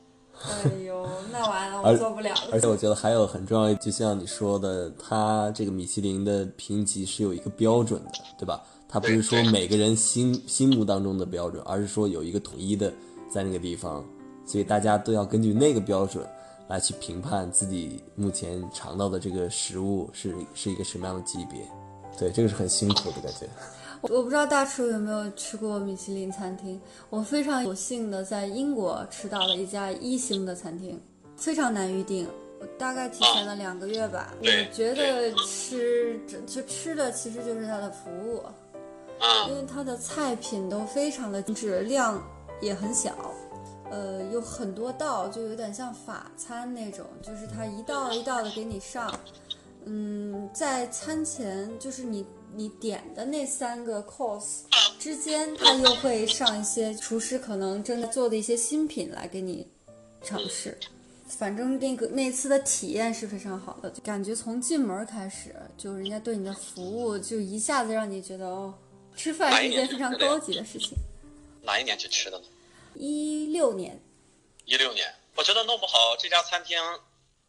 [0.42, 2.50] 哎呦，那完了，我做不了了。
[2.52, 8.62] 而且我觉得还有很重要，就像你说的，它这个米其林的评级是有一个标准的，对吧？
[8.88, 12.92] 它不是说每个人心心目当中的标准，而是说有一个统一的，
[13.30, 14.04] 在那个地方
[14.46, 16.24] 所以大家都要根据那个标准
[16.68, 21.60] 来去评判自己目前尝到的这个食物是是一个什么样的级别。
[22.18, 23.48] 对，这个是很辛苦的感觉。
[24.10, 26.78] 我不知道大厨有没有吃过米其林餐厅，
[27.08, 31.00] 我非常有幸的在英国吃到了一家一星的餐厅，
[31.36, 32.28] 非常难预定。
[32.60, 34.34] 我大概提前了两个月吧。
[34.40, 38.42] 我觉得吃就吃的其实就是它的服务，
[39.48, 42.22] 因嗯，为它的菜品都非常的精致，量
[42.60, 43.14] 也很小，
[43.90, 49.18] 呃，有很多道，就有点像法餐那种，就是它一道一道的给你上。
[49.86, 52.24] 嗯，在餐前就是你
[52.56, 54.62] 你点的那三个 course
[54.98, 59.66] 之间，它又会上一些厨师可能正在做的一些新品来给你
[60.22, 60.78] 尝试。
[61.26, 68.72] 反正那个那次的体验是非常好的，感觉从进门开始，就人家对你的服务，就一下子让你觉得哦，
[69.16, 70.90] 吃饭是一件非常高级的事情。
[71.62, 72.44] 哪一年去吃的呢？
[72.94, 74.00] 一六年，
[74.66, 75.12] 一六年。
[75.34, 76.78] 我觉得弄不好这家餐厅，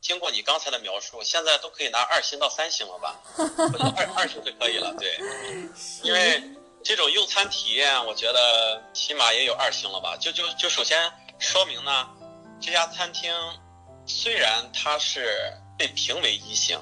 [0.06, 3.20] 经过你刚才的描述，现在都可以拿二星到三星了吧？
[3.39, 5.18] 我觉得二二星就可以了，对。
[6.03, 6.43] 因为
[6.84, 10.16] 这种用餐体验，我觉得起码也有二星了吧？
[10.18, 12.08] 就就就首先说明呢，
[12.62, 13.34] 这家餐厅
[14.06, 16.80] 虽然它是被评为一星，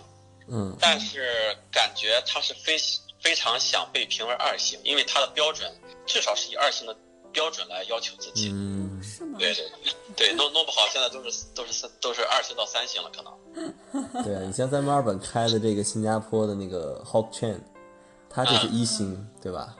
[0.51, 2.77] 嗯但是感觉它是非
[3.21, 5.73] 非常想被评为二星，因为它的标准
[6.05, 6.93] 至少是以二星的
[7.33, 8.51] 标准来要求自己。
[8.53, 9.37] 嗯，是吗？
[9.39, 9.65] 对对
[10.15, 14.23] 对，弄弄不好现在都是都是三都是二星到三星了，可能。
[14.23, 17.57] 对啊，你像在墨尔本开的这个新加坡的那个 Hawk Chain，
[18.29, 19.75] 它就是一星，对吧？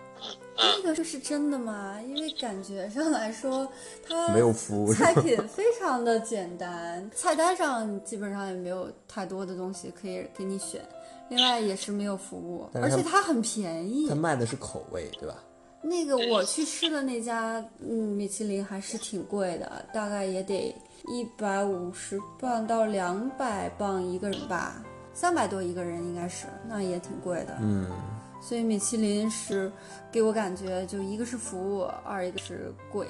[0.56, 2.00] 那个这是真的吗？
[2.02, 3.68] 因为感觉上来说，
[4.08, 10.88] 它没有服务菜品非常的简单，菜单上基本上也没有太多的东西可以给你选。
[11.30, 14.14] 另外也是没有服务，而且它很便宜它。
[14.14, 15.44] 卖的是口味，对吧？
[15.84, 20.74] 那个我去吃的那家，嗯，米其林还是挺贵的，大概也得
[21.10, 24.82] 一百五十磅到两百磅一个人吧，
[25.14, 27.58] 三百多一个人应该是，那也挺贵的。
[27.60, 27.86] 嗯，
[28.42, 29.70] 所以米其林是
[30.10, 33.06] 给我感觉，就一个是服务，二一个是贵。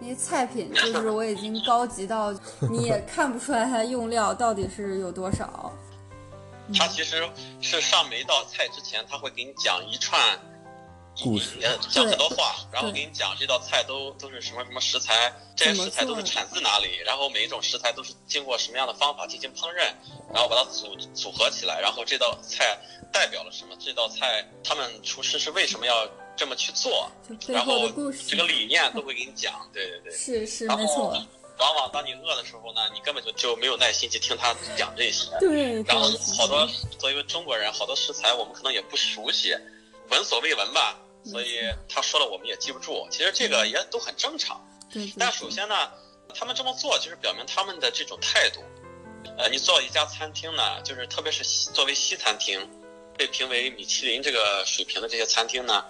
[0.00, 2.34] 那些菜品就是我已经高级到
[2.70, 5.72] 你也看不出来它用料到底是有多少。
[6.76, 7.22] 它其实
[7.60, 10.18] 是上每一道菜之前，他会给你讲一串
[11.22, 19.92] 故事也讲很多话，然后对给你讲这道菜都都是什么什么食材，这些食材都是产自哪里，然后每一种食材都是经过什么样的方法进行烹饪，
[20.32, 22.78] 然后把它组组合起来，然后这道菜
[23.12, 23.76] 代表了什么？
[23.78, 27.10] 这道菜他们厨师是为什么要这么去做？
[27.48, 27.88] 然后
[28.28, 30.12] 这个理念都会给你讲，对对对。
[30.12, 31.26] 是是然后没错，
[31.58, 35.30] 往往当你饿的时候呢，你根本就就没有耐心去听他讲这些。
[35.38, 39.54] 对，然后好多作为中国人，好多食材我们可能也不熟悉，
[40.10, 43.06] 闻所未闻吧，所以他说了我们也记不住。
[43.10, 44.60] 其实这个也都很正常。
[45.18, 45.90] 但首先呢，
[46.34, 48.62] 他们这么做就是表明他们的这种态度。
[49.38, 52.60] 呃，你做一家餐厅呢，就是特别是西作为西餐厅，
[53.16, 55.84] 被评为米其林这个水平的这些餐厅呢，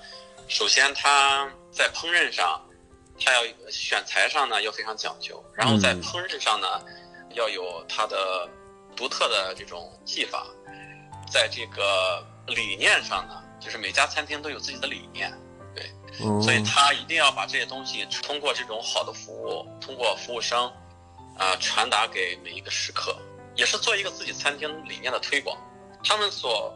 [0.48, 2.64] 首先它在烹饪上，
[3.20, 6.66] 它要选材上呢要非常讲究，然后在嗯烹饪上呢，
[7.34, 8.48] 要有它的
[8.96, 10.46] 独特的这种技法，
[11.30, 15.32] 在这个理念上呢，就是每家餐厅都有自己的理念，
[15.74, 15.90] 对
[16.42, 20.70] 所以他一定要把这些东西通过这种好的服务，通过服务生，
[21.38, 23.16] 啊、传达给每一个食客，
[23.56, 25.56] 也是做一个自己餐厅理念的推广。
[26.04, 26.72] 他们所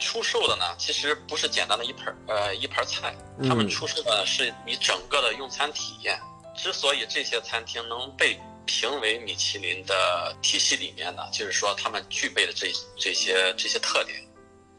[0.00, 3.14] 出售的呢，其实不是简单的一盘儿呃一盘儿菜，
[3.48, 6.18] 他们嗯出售的是你整个的用餐体验。
[6.56, 14.20] 之所以这些餐厅能被评为米其林的体系里面呢，就是说他们具备的这这些这些特点。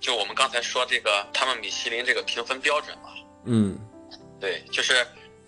[0.03, 3.09] 就我们刚才说这个，他们米其林这个评分标准嘛，
[3.45, 3.79] 嗯
[4.37, 4.95] 对，就是，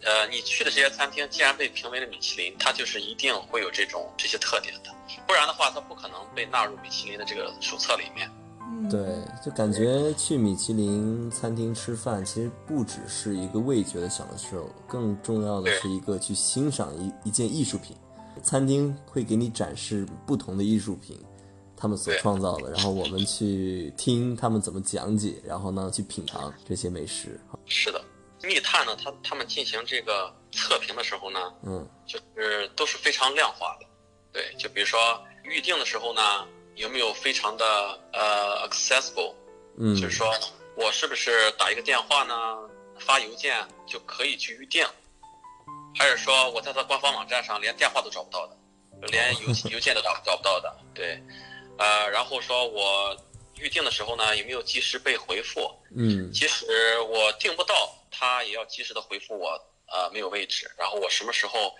[0.01, 4.89] 呃，你去的这些餐厅，既然被评为了米其林，它就是一定会有这种这些特点的，
[5.27, 8.31] 不然的话，它不可能被纳入米其林的这个手册里面。
[8.67, 9.01] 嗯对，
[9.45, 17.93] 就感觉去米其林餐厅吃饭，其实不只是一个味觉的享受，更重要的是一个去欣赏一一件艺术品。
[18.41, 21.17] 餐厅会给你展示不同的艺术品，
[21.77, 27.39] 他们所创造的，然后我们去听他们怎么讲解，然后呢去品尝这些美食。
[27.65, 28.03] 是的，
[28.43, 31.87] 密探呢，他他们进行这个测评的时候呢，嗯。
[32.05, 33.85] 就是都是非常量化的。
[34.31, 34.99] 对，就比如说
[35.43, 36.21] 预定的时候呢，
[36.75, 37.65] 有没有非常的
[38.13, 39.33] 呃 accessible，
[39.77, 39.95] 嗯。
[39.95, 40.31] 就是说
[40.77, 42.35] 我是不是打一个电话呢，
[42.99, 44.85] 发邮件就可以去预定，
[45.97, 48.55] 还是说我在他官方网站上连电话都找不到的，
[49.07, 50.75] 连邮 邮件都找找不到的？
[50.93, 51.21] 对，
[51.77, 53.15] 呃，然后说我
[53.57, 55.71] 预定的时候呢，有没有及时被回复？
[55.95, 56.65] 嗯即使
[57.01, 59.49] 我订不到，他也要及时的回复我，
[59.87, 61.73] 呃，没有位置，然后我什么时候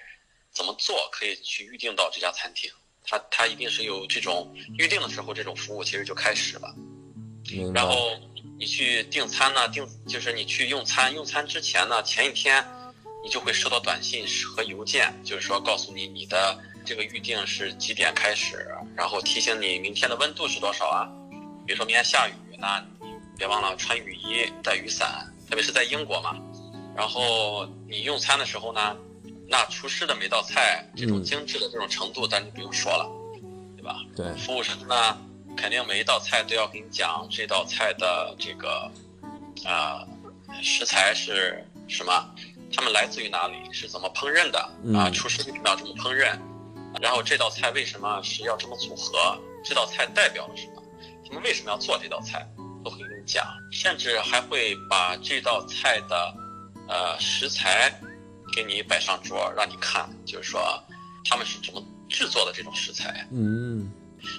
[0.51, 2.71] 怎么做可以去预定到这家餐厅。
[3.07, 6.73] 他他一定是有这种预定的时候，这种服务其实就开始了。
[7.73, 7.87] 然。
[7.87, 8.17] 后
[8.57, 12.65] 你去订餐呢，订就是你去用餐，用餐之前呢，前一天
[13.21, 21.09] 你就会收到短信和邮件，就是说告诉你你的这个预定是几点开始，然后提醒你明天的温度是多少啊。
[21.65, 23.07] 比如说明天下雨，那你
[23.38, 26.38] 别忘了穿雨衣、带雨伞，特别是在英国嘛。
[26.95, 28.95] 然后你用餐的时候呢，
[29.47, 33.09] 那厨师的每道菜这种嗯精致的这种程度，咱就不用说了，
[33.75, 33.99] 对吧？
[34.15, 35.17] 对，服务生呢，
[35.57, 38.89] 肯定每一道菜都要给你讲这道菜的这个，
[39.65, 40.07] 啊、
[40.61, 42.13] 食材是什么，
[42.71, 46.39] 他们来自于哪里，是怎么烹饪的啊、嗯厨师为什么要这么烹饪？
[47.01, 49.37] 然后这道菜为什么是要这么组合？
[49.63, 50.83] 这道菜代表了什么？
[51.27, 52.47] 他们为什么要做这道菜？
[52.83, 56.35] 都会给你讲，甚至还会把这道菜的
[56.87, 57.91] 呃食材
[58.53, 60.61] 给你摆上桌，让你看，就是说
[61.27, 63.27] 他们是怎么制作的这种食材。
[63.31, 63.91] 嗯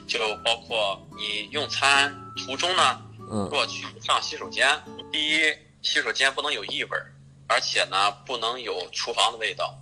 [0.06, 4.80] 就包括你用餐途中呢，如嗯果去上洗手间，
[5.10, 5.52] 第一，
[5.82, 7.12] 洗手间不能有异味儿，
[7.48, 9.76] 而且呢不能有厨房的味道，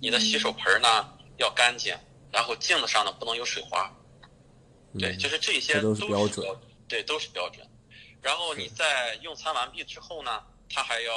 [0.00, 0.88] 你的洗手盆呢
[1.36, 1.94] 要干净，
[2.32, 3.90] 然后镜子上呢不能有水花，
[4.98, 6.56] 对，嗯就是这些这都是是标准
[6.88, 7.66] 对，都是标准。
[8.20, 11.12] 然后你在用餐完毕之后呢，他还要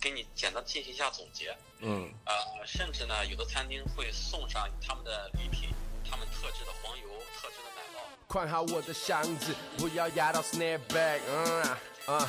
[0.00, 2.34] 给你简单进行一下总结，嗯呃，
[2.66, 5.70] 甚至呢有的餐厅会送上他们的礼品，
[6.08, 7.08] 他们特制的黄油、
[7.40, 8.02] 特制的奶酪。
[8.26, 11.20] 宽好我的箱子，不要压到 snapback。
[11.28, 12.28] 嗯啊，啊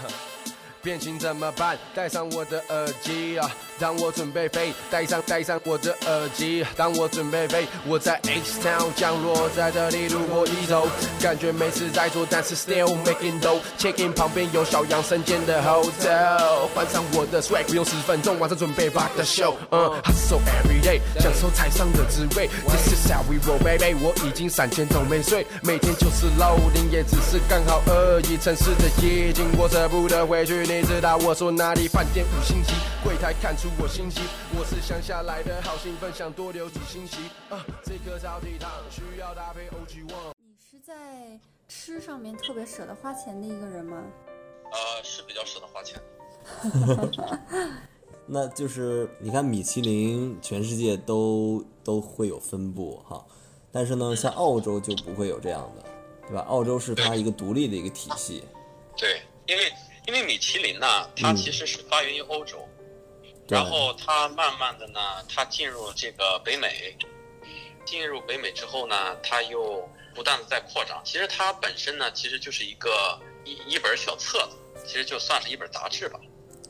[0.86, 1.76] 变形怎么办？
[1.96, 10.88] 戴上我的耳机啊，当我准备飞，戴上戴上我的耳机，当我准备飞，我在 H Town 降落在这里，路过一周，
[11.20, 13.60] 感觉没事在做，但是 still making dough。
[13.80, 19.56] check in 旁边有小杨生煎的 hotel，换上我的 swag，不用十分钟，晚上准备 rock the show。
[19.72, 22.48] 嗯，hustle every day，享受台上的滋味。
[22.68, 28.38] This is how we roll baby，我已经三天都没睡，每天就是老零，也只是刚好而已。
[28.38, 31.88] 城市的夜景，我舍不得回去，你知道我说哪里？
[31.88, 34.20] 饭店五星级，柜台看出我心急，
[34.60, 37.30] 我是乡下来的，好兴奋，想多留几星期。
[37.50, 40.34] 啊，这颗烧鸡汤需要搭配 OG One。
[40.38, 44.04] 你是在吃上面特别舍得花钱的一个人吗？
[44.66, 45.98] 呃，是比较舍得花钱。
[48.28, 53.26] 那就是你看米其林全世界都都会有分布哈，
[53.72, 55.86] 但是呢，像澳洲就不会有这样的，
[56.28, 56.42] 对吧？
[56.50, 58.44] 澳洲是它一个独立的一个体系，
[58.98, 59.72] 对，因为
[60.08, 62.68] 因为米其林呢，它嗯其实是发源于欧洲，
[63.48, 63.58] 对。
[63.58, 66.96] 然后它慢慢的呢，它进入这个北美，
[67.86, 71.02] 进入北美之后呢，它又不断的在扩张。
[71.04, 76.20] 其实它本身呢，其实就是一个一一本小册子，其实就算是一本杂志吧。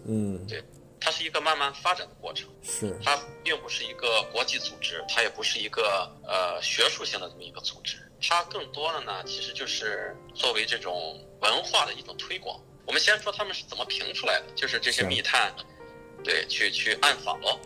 [0.07, 0.63] 嗯，对
[0.99, 12.57] 它是一个慢慢发展的过程，是，它并不是一个国际组织，它也不是一个呃学术性的这么一个组织，它更多的呢，其实就是作为这种文化的一种推广。
[12.85, 15.53] 我们先说他们是怎么评出来的，就是这些密探，
[16.23, 17.59] 对，去去暗访喽，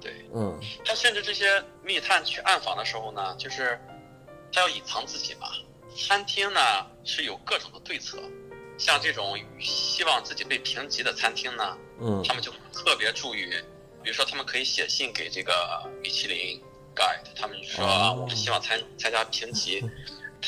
[0.00, 3.80] 对，嗯他甚至这些密探去暗访的时候呢，就是
[4.52, 5.48] 他要隐藏自己嘛。
[5.96, 6.60] 餐厅呢
[7.04, 8.18] 是有各种的对策，
[8.76, 13.48] 像这种希望自己被评级的餐厅呢，嗯他们就特别注意，
[14.02, 16.62] 比如说他们可以写信给这个米其林
[16.94, 19.82] guide，他们说、啊哦我们希望参参加评级。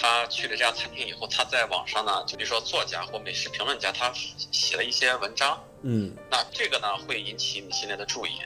[0.00, 4.12] 他去了这家餐厅以后，他在网上呢，就比如说作家或美食评论家，他
[4.52, 8.40] 写了一些文章，嗯那这个呢会引起米其林的注意。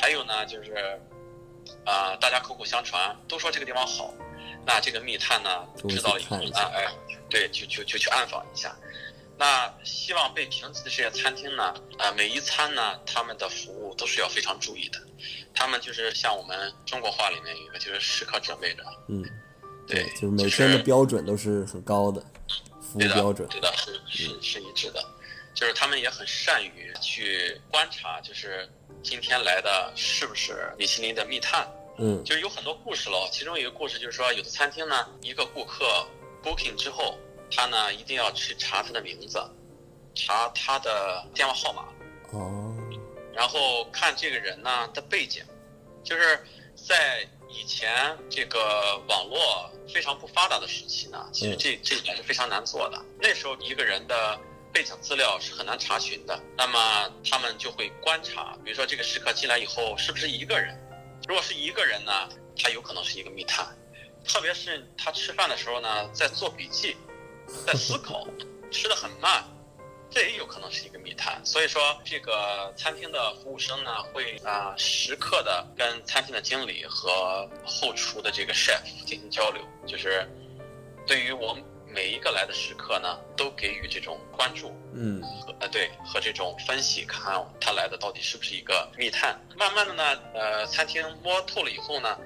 [0.00, 1.00] 还有呢就是，
[1.84, 4.12] 呃，大家口口相传都说这个地方好，
[4.66, 6.86] 那这个密探呢知道了以后呢哎，
[7.30, 8.76] 对，就就就去暗访一下。
[9.38, 14.98] 那希望被评级的这些餐厅呢，呃，每一餐呢，他们的服务都是要非常注意的。
[15.54, 19.22] 他们就是像我们中国话里面有一个，就是时刻准备着，嗯，
[19.86, 22.20] 对，就是每天的标准都是很高的，
[22.80, 25.04] 服务标准，对的，是是是一致的，
[25.54, 28.68] 就是他们也很善于去观察，就是
[29.02, 31.66] 今天来的是不是米其林的密探，
[31.98, 33.28] 嗯就是有很多故事喽。
[33.30, 35.84] 其中有一个故事就是说，有的餐厅呢，一个顾客
[36.42, 37.16] booking 之后，
[37.50, 39.40] 他呢一定要去查他的名字，
[40.14, 41.84] 查他的电话号码，
[42.32, 42.74] 哦，
[43.32, 45.44] 然后看这个人呢的背景，
[46.02, 46.42] 就是
[46.74, 53.02] 在以前这个网络非常不发达的时期呢，其实嗯这这一点是非常难做的。
[53.20, 54.38] 那时候一个人的
[54.72, 60.78] 背景资料是很难查询的，那么他们就会观察，比如说这个食客进来以后是不是一个人，
[61.26, 62.28] 如果是一个人呢，
[62.58, 63.66] 他有可能是一个密探，
[64.26, 66.96] 特别是他吃饭的时候呢，在做笔记，
[67.66, 68.26] 在思考，
[68.70, 69.44] 吃的很慢。
[70.10, 71.40] 这也有可能是一个密探。
[71.44, 80.28] 所以说，这个餐厅的服务生呢，会啊、时刻的跟餐厅的经理和后厨的这个 chef 进行交流，就是
[81.06, 84.74] 对于我们每一个来的食客呢，都给予这种关注。
[84.98, 89.38] 嗯和呃对和这种分析，看他来的到底是不是一个密探。
[89.56, 90.02] 慢慢的呢，
[90.34, 92.18] 呃，餐厅摸透了以后呢，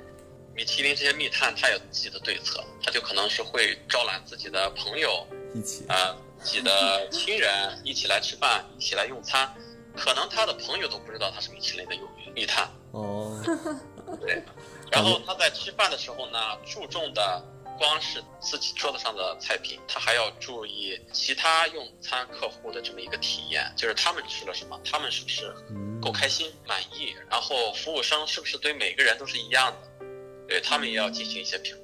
[0.54, 9.52] 米其林这些密探他有自己的对策，他就可能是会招揽自己的朋友，一起啊、自己的亲人一起来吃饭，一起来用餐。
[9.96, 13.42] 可能他的朋友都不知道他是米其林的有密探，哦，
[14.20, 14.42] 对。
[14.90, 17.44] 然后他在吃饭的时候呢，注重的
[17.76, 30.06] 光是自己桌子上的菜品，他还要注意其他用餐客户的这么一个体验，就是他们吃了什么，他们是不是嗯够开心、满意，然后服务生是不是对每个人都是一样的，
[30.48, 31.79] 对他们也要进行一些评估。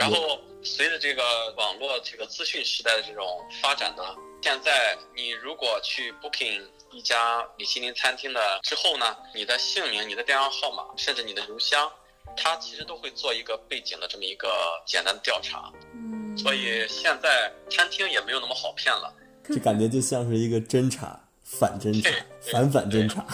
[0.00, 1.22] 然后随着这个
[1.58, 4.02] 网络这个资讯时代的这种发展呢，
[4.42, 11.92] 现在你如果去 booking 一家米其林餐厅的之后呢，你的姓名、你的电话号码，甚至你的邮箱，
[12.34, 14.48] 它其实都会做一个背景的这么一个
[14.86, 15.70] 简单的调查。
[15.92, 19.14] 嗯，所以现在餐厅也没有那么好骗了。
[19.44, 23.26] 这感觉就像是一个侦查、反侦查反反侦查。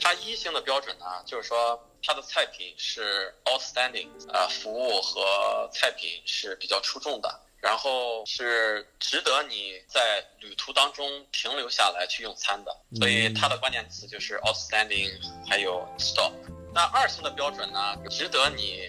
[0.00, 12.76] 它一星的标准呢，就是说它的菜品是 outstanding，呃，服务和菜品是比较出众的，然后是值得你在旅途当中停留下来去用餐的。
[12.96, 15.10] 所以它的关键词就是 outstanding，
[15.48, 16.32] 还有 stop。
[16.72, 18.82] 那二星的标准呢，值得你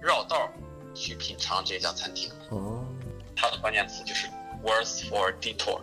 [0.00, 0.50] 绕道
[0.94, 2.30] 去品尝这家餐厅。
[2.50, 2.84] 哦，
[3.34, 4.28] 它的关键词就是
[4.62, 5.80] worth for detour。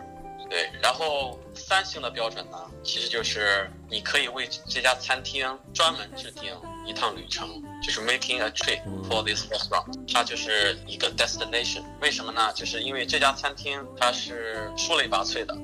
[0.50, 6.52] 对，然后三星的标准呢，其实就是你可以为这家餐厅专门制定
[6.84, 7.48] 一趟旅程，
[7.80, 11.84] 就是 making a trip for this restaurant，它就是一个 destination。
[12.02, 12.52] 为什么呢？
[12.52, 15.56] 就是因为这家餐厅它是出类拔萃的，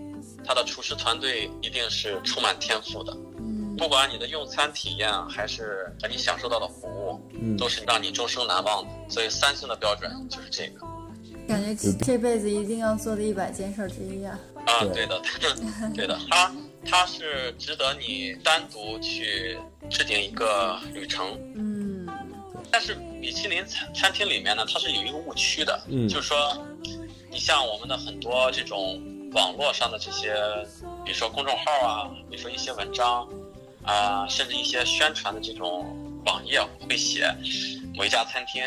[0.44, 3.12] 它的厨师团队一定是充满天赋的。
[3.38, 8.90] 嗯不管你的用餐体验还是和你享受到的服务，嗯都是让你终生难忘的。
[9.10, 10.86] 所以三星的标准就是这个。
[11.48, 14.38] 感觉这这辈子一定要做的一百件事儿之一啊。
[14.66, 14.92] 啊，对。
[14.92, 15.22] 对的，
[15.94, 16.52] 对的，它
[16.84, 19.58] 它是值得你单独去
[19.90, 21.38] 制定一个旅程。
[21.54, 22.06] 嗯。
[22.70, 26.08] 但是米其林餐餐厅里面呢，它是有一个误区的，嗯。
[26.08, 26.64] 就是说，
[27.30, 29.00] 你像我们的很多这种
[29.32, 30.34] 网络上的这些，
[31.04, 33.26] 比如说公众号啊，比如说一些文章
[33.84, 35.86] 啊、甚至一些宣传的这种
[36.24, 37.32] 网页会写
[37.94, 38.64] 某一家餐厅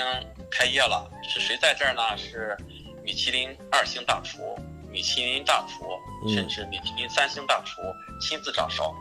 [0.49, 2.01] 开业了，是谁在这儿呢？
[2.17, 2.55] 是
[3.03, 4.57] 米其林二星大厨、
[4.99, 5.85] 米其林大厨，
[6.25, 6.35] 嗯。
[6.35, 7.81] 甚至米其林三星大厨
[8.19, 8.93] 亲自掌勺。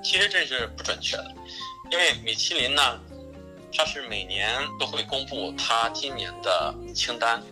[0.00, 1.34] 其实这是不准确的，
[1.90, 3.00] 因为米其林呢，
[3.76, 7.42] 它是每年都会公布它今年的清单，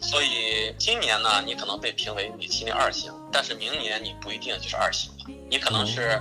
[0.00, 6.18] 所以今年呢，你可能被评为米其林二星，但是明年你不一定就是二星了，你可能是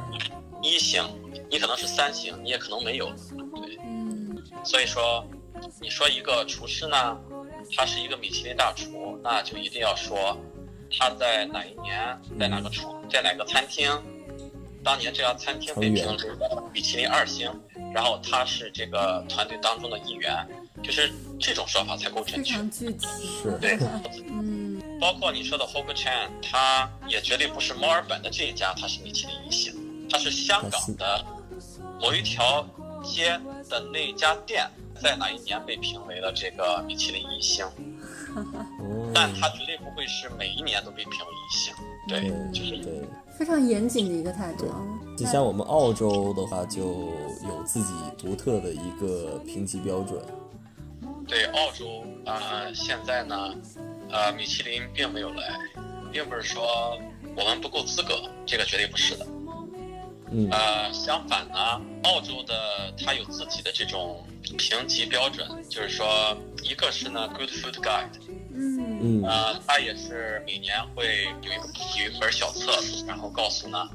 [0.61, 1.01] 一星，
[1.49, 3.07] 你可能是三星，你也可能没有。
[3.55, 4.43] 对，嗯。
[4.65, 5.25] 所以说，
[5.79, 7.17] 你说一个厨师呢，
[7.77, 10.37] 他是一个米其林大厨，那就一定要说
[10.97, 13.91] 他在哪一年，在哪个厨，在哪个餐厅，
[14.83, 16.17] 当年这家餐厅被评为
[16.73, 17.51] 米其林二星，
[17.93, 20.47] 然后他是这个团队当中的一员，
[20.83, 22.53] 就是这种说法才够非准确。
[22.55, 23.07] 常具体。
[23.41, 23.57] 是。
[23.59, 23.77] 对，
[24.29, 24.81] 嗯。
[24.97, 29.73] 包括你说的 Hogo Chan，他也绝对不是墨尔本的这一家，他是米其林一星，
[30.09, 31.25] 他是香港的
[31.99, 32.65] 某一条
[33.03, 33.37] 街
[33.69, 34.65] 的那家店，
[35.01, 37.65] 在哪一年被评为了这个米其林一星，
[38.35, 38.65] 哦，
[39.13, 41.73] 但它绝对不会是每一年都被评为一星。
[42.07, 43.01] 对，对就是对，
[43.37, 44.81] 非常严谨的一个态度啊。
[45.17, 46.81] 就像我们澳洲的话，就
[47.47, 50.21] 有自己独特的一个评级标准。
[51.27, 53.55] 对澳洲呃，现在呢，
[54.11, 55.57] 呃，米其林并没有来，
[56.11, 56.99] 并不是说
[57.35, 59.25] 我们不够资格，这个绝对不是的。
[60.31, 61.55] 嗯呃，相反呢，
[62.03, 64.23] 澳洲的它有自己的这种
[64.57, 68.09] 评级标准，就是说，一个是呢 Good Food Guide，
[69.05, 71.67] 嗯嗯呃，它也是每年会有一个
[71.99, 73.87] 有一本小册子，然后告诉呢，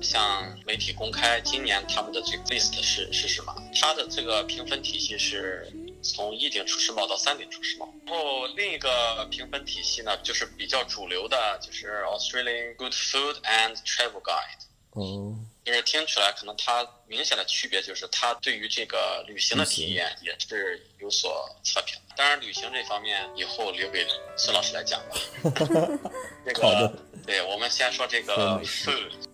[0.00, 5.70] 向媒体公开今年他们的这个 list 是是什么，它的这个评分体系是
[6.02, 14.64] 从一顶厨师帽到三顶厨师帽，然后另一个评分体系呢，就是比较主流的，就是 Australian Good Food and Travel Guide。
[14.90, 15.34] 哦，
[15.64, 22.03] 就是听起来可能它明显的区别就是它对于这个旅行的体验也是有所测评的。
[22.16, 24.06] 当然，旅行这方面以后留给
[24.36, 25.16] 孙老师来讲吧。
[26.44, 28.60] 这好的个，对，我们先说这个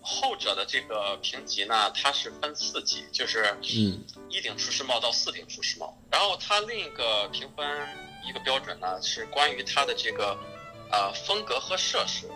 [0.01, 5.97] 后者的这个评级呢，它是分四级，就是嗯一顶厨师帽到四顶厨师帽。
[6.09, 7.87] 然后它另一个评分
[8.27, 10.37] 一个标准呢，是关于它的这个
[10.91, 12.29] 呃风格和设施。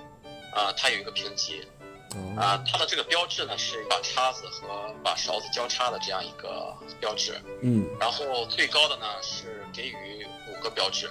[0.53, 1.67] 呃，它有一个评级，
[2.11, 11.07] 哦，啊、它的这个标志呢是把叉子和把勺子交叉的这样一个标志，嗯，然后最高的呢是给予五个标志，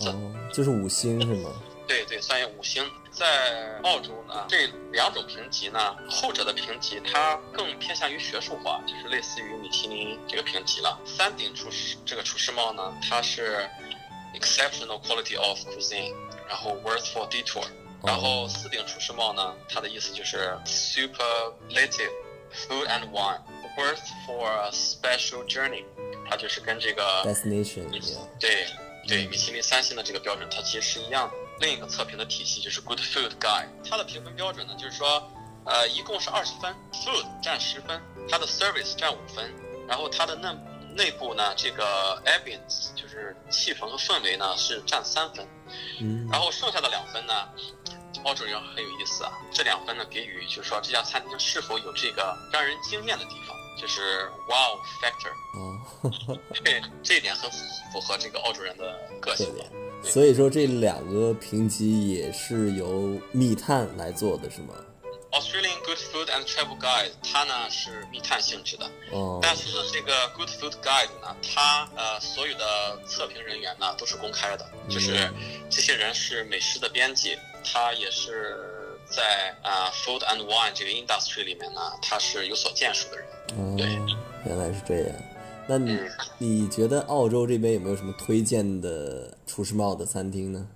[0.00, 1.50] 哦，就是五星是吗？
[1.86, 2.84] 对对，算有五星。
[3.10, 10.96] 在澳洲呢，这两种评级呢，后者的评级它更偏向于学术化，就是类似于米其林这个评级了。
[11.04, 13.68] 三顶厨师这个厨师帽呢，它是
[14.38, 16.14] exceptional quality of cuisine，
[16.46, 17.64] 然后 worth for detour。
[18.04, 22.12] 然后四顶厨师帽呢，它的意思就是 superlative
[22.54, 23.40] food and wine
[23.78, 25.84] worth for a special journey，
[26.28, 28.28] 它就是跟这个 Destination 一样。
[28.40, 28.66] 对
[29.06, 31.28] 对，米其林三星的这个标准，它其实是一样。
[31.28, 31.34] 的。
[31.60, 35.28] 另一个测评的体系就是 Good Food Guide，它的评分标准呢，就是说，
[35.64, 39.52] 呃，一共是二十分，Food 占十分，它的 Service 占五分，
[39.88, 40.48] 然后它的内
[40.94, 45.44] 内部呢，这个 Ambience 就是气氛和氛围呢是占三分，
[46.00, 47.32] 嗯，然后剩下的两分呢，
[48.24, 55.32] 澳洲人很有意思啊，这两分呢给予就是说这家餐厅是否有这个让人惊艳的地方，就是 Wow Factor。
[55.54, 57.50] 哦，对，这一点很
[57.92, 59.64] 符合这个澳洲人的个性的。
[60.02, 64.74] 所以说这两个评级也是由密探来做的是吗
[65.32, 75.30] ？Australian Good Food and Travel Guide，它呢是密探性质的，哦，但是呢，这个 Good Food Guide 呢，它呃所有的测评人员呢都是公开的，就是
[75.68, 78.56] 这些人是美食的编辑，他也是
[79.10, 83.26] 在啊、呃 Food and Wine 这个 industry 里面呢，他是有所建树的人。
[83.58, 83.86] 嗯对，
[84.46, 85.16] 原来是这样。
[85.66, 90.66] 那你嗯你觉得澳洲这边有没有什么推荐的厨师帽的餐厅呢？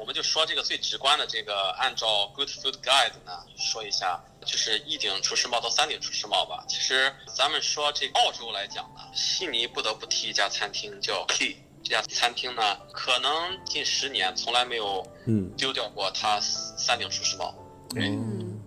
[0.00, 6.64] 我们就说这个最直观的这个，按照 Good Food Guide 呢说一下，就是一顶厨师帽到三顶厨师帽吧。
[6.66, 11.56] 其实咱们说这个澳洲来讲呢，悉尼不得不提一家餐厅叫 Key。
[11.82, 17.54] 这家餐厅呢，可能近十年从来没有嗯，丢掉过它三顶厨师帽。
[17.90, 18.18] 对，哦，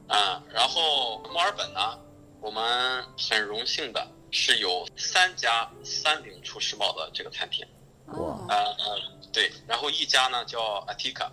[0.07, 1.99] 嗯，然后墨尔本呢，
[2.39, 7.65] 我们很荣幸的是有三家三顶厨师帽的这个餐厅。
[8.07, 8.99] 哇，呃呃，
[9.31, 11.29] 对，然后一家呢叫 Atika，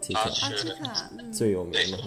[0.00, 0.78] 提卡阿是，
[1.18, 1.98] 嗯，最有名的，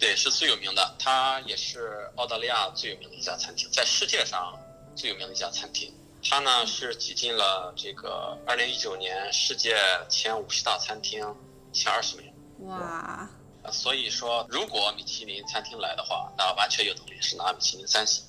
[0.00, 4.58] 对，是最有名的，它也是澳大利亚最有名的一家餐厅，在世界上
[4.96, 5.92] 最有名的一家餐厅。
[6.24, 9.76] 它呢是挤进了这个二零一九年世界
[10.08, 11.22] 前五十大餐厅
[11.72, 12.32] 前二十名。
[12.60, 13.28] 哇，
[13.62, 18.24] 呃所以说，如果米其林餐厅来的话，那完全有能力是拿米其林三星。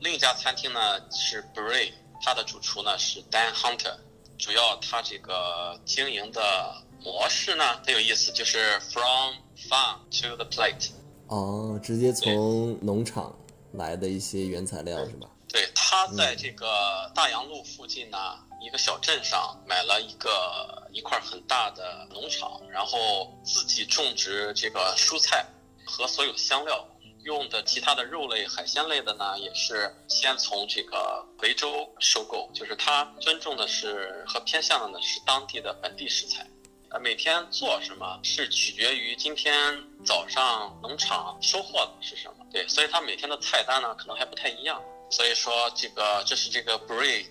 [0.00, 1.92] 另一家餐厅呢是 Bray，
[2.22, 3.96] 它的主厨呢是 Dan Hunter，
[4.38, 9.34] 主要它这个经营的模式呢很有意思，就是 from
[9.68, 10.90] farm to the plate。
[11.28, 13.34] 哦，直接从农场
[13.72, 15.28] 来的一些原材料是吧？
[15.48, 18.18] 对，他在这个大洋路附近呢，
[18.60, 25.46] 一个小镇上买了一个一块很大的农场，然后自己种植这个蔬菜
[25.86, 26.86] 和所有香料，
[27.24, 36.46] 用的其他的肉类、海鲜类的呢，也是先从这个维州收购，就是他尊重的是和偏向的呢是当地的本地食材。
[36.90, 44.82] 呃，每天做什么是取决于今天早上农场收获的是什么，对，所以他每天的菜单呢可能还不太一样。
[45.10, 47.24] 所以说，这个这是这个 Bray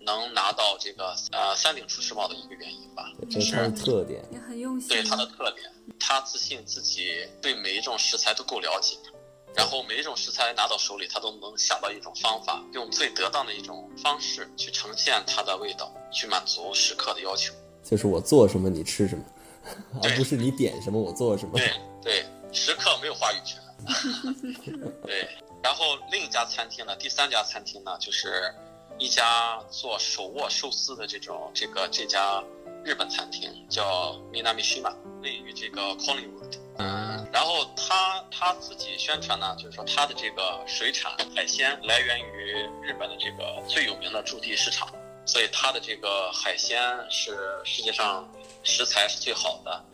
[0.00, 4.24] 能拿到这个呃三顶厨师帽的一个原因吧，这是它的特点。
[4.32, 8.96] 也很用心对，它的特点，他自信自己对每一种食材都够了解，
[9.54, 17.52] 然后每一种食材拿到手里，他都能想到一种方法，用最得当的一种方式去呈现它的味道，去满足食客的要求。
[17.82, 19.24] 就是我做什么你吃什么，
[20.00, 21.58] 对而不是你点什么我做什么。
[21.58, 23.58] 对对，食客没有话语权。
[25.04, 25.28] 对，
[25.68, 28.54] 然后另一家餐厅呢，第三家餐厅呢，就是
[28.96, 32.42] 一家做手握寿司的这种这个这家
[32.82, 36.58] 日本餐厅，叫 Minamishima，位于这个 Collingwood。
[36.78, 44.90] 嗯，然后他他自己宣传呢，就是说他的这个水产海鲜来源于日本的这个最有名的驻地市场，
[45.26, 48.26] 所以他的这个海鲜是世界上
[48.62, 49.84] 食材是最好的。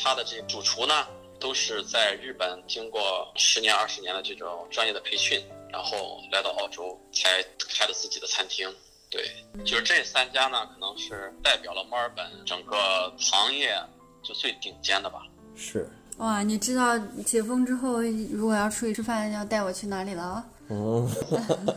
[0.00, 1.04] 他的这主厨呢，
[1.44, 5.38] 都是在日本经过十年、二十年的这种专业的培训，
[5.70, 8.66] 然后来到澳洲才开了自己的餐厅。
[9.10, 9.22] 对，
[9.62, 13.76] 就是这三家呢，可能是代表了墨尔本整个行业
[14.22, 15.20] 就最顶尖的吧。
[15.54, 15.86] 是，
[16.16, 18.00] 哇，你知道解封之后，
[18.32, 20.46] 如果要出去吃饭，要带我去哪里了啊？
[20.68, 21.06] 哦，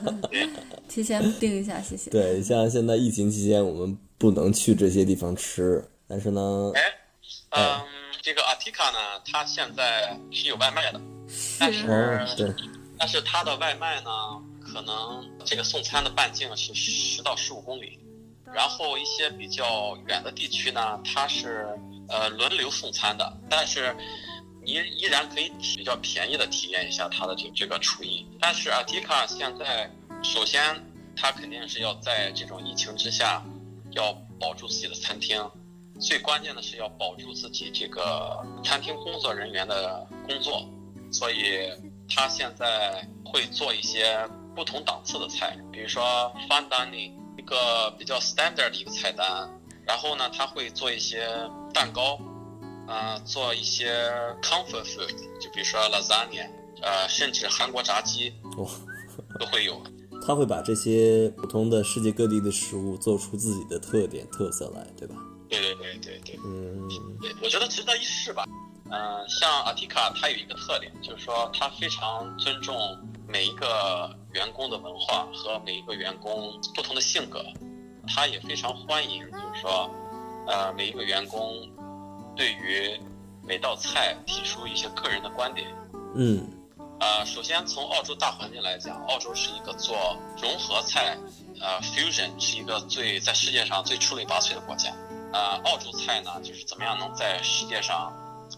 [0.88, 2.09] 提前定一下，谢谢。
[2.09, 6.82] 对，像现在疫情期间，我们不能去这些地方吃，但是呢，哎，
[7.52, 7.82] 嗯，
[8.22, 11.00] 这个 Atika 呢，它现在是有外卖的，
[11.60, 12.54] 但是哦，对，
[12.98, 14.10] 但是它的外卖呢，
[14.62, 18.00] 可能这个送餐的半径是十到十五公里，
[18.54, 21.68] 然后一些比较远的地区呢，它是
[22.10, 23.95] 呃轮流送餐的，但是
[24.62, 28.28] 你依然可以比较便宜的体验一下它的这这个厨艺。
[28.41, 29.89] 但是阿迪卡现在，
[30.22, 30.62] 首先
[31.16, 33.41] 它肯定是要在这种疫情之下，
[33.91, 35.50] 要保住自己的餐厅，
[36.00, 40.68] 最关键的是要保住自己这个餐厅工作人员的工作，
[41.12, 41.70] 所以
[42.10, 46.04] 他现在会做一些不同档次的菜，比如说
[46.50, 49.50] fine dining 一个比较 standard 的一个菜单，
[49.86, 51.28] 然后呢，他会做一些
[51.74, 52.20] 蛋糕。
[52.89, 54.10] 呃，做一些
[54.41, 56.48] comfort food，就比如说 lasagna，
[56.82, 58.66] 呃，甚至韩国炸鸡，哇，
[59.38, 59.84] 都会有。
[60.26, 65.16] 他会把这些普通的世界各地的食物做出自己的特点特色来，对吧？
[65.98, 66.88] 对对嗯，
[67.22, 68.45] 对，我觉得值得一试吧。
[68.89, 72.76] 嗯，像阿提卡，它有一个特点，就是说它非常尊重
[73.28, 77.43] 每一个员工的文化和每一个员工不同的性格，
[78.08, 79.89] 他也非常欢迎，就是说，
[80.48, 81.68] 呃，每一个员工。
[82.38, 82.95] 对于
[83.41, 85.68] 每道菜提出一些个人的观点。
[86.14, 86.48] 嗯，
[87.00, 91.18] 呃，首先从澳洲大环境来讲，澳洲是一个做融合菜，
[91.60, 94.93] 呃，fusion 是一个最在世界上最出类拔萃的国家。
[95.34, 98.14] 呃，澳洲菜呢，就是怎么样能在世界上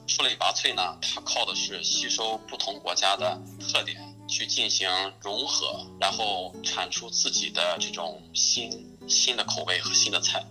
[0.07, 0.97] 出类拔萃呢？
[1.01, 3.97] 它靠的是吸收不同国家的特点，
[4.27, 4.87] 去进行
[5.21, 10.45] 融合，然后产出自己的这种新新的口味和新的菜。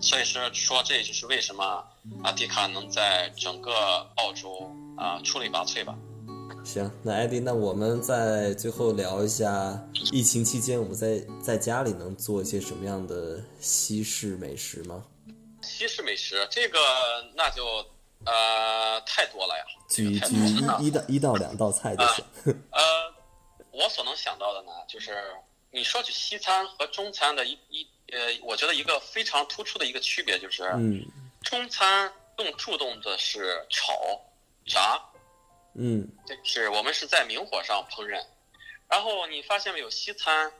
[0.00, 1.84] 所以说，说这也就是为什么
[2.22, 3.70] 阿迪卡能在整个
[4.16, 5.94] 澳洲啊出类拔萃吧。
[6.64, 9.78] 行，那艾迪，那我们在最后聊一下
[10.10, 15.04] 疫情期间我们在在家里能做一些什么样的西式美食吗？
[15.70, 16.78] 西式美食这个
[17.34, 17.64] 那就
[18.26, 22.24] 呃太多了呀，举举一一到一到两道菜就行。
[22.72, 22.80] 呃，
[23.70, 25.16] 我所能想到的呢，就是
[25.70, 27.86] 你说起西餐和中餐的一一。
[28.12, 31.00] 呃，我觉得一个非常突出的一个区别就是，嗯，
[31.44, 33.94] 中餐更注重的是炒、
[34.66, 35.00] 炸，
[35.76, 38.20] 嗯，就是我们是在明火上烹饪，
[38.88, 40.52] 然后你发现没有，西餐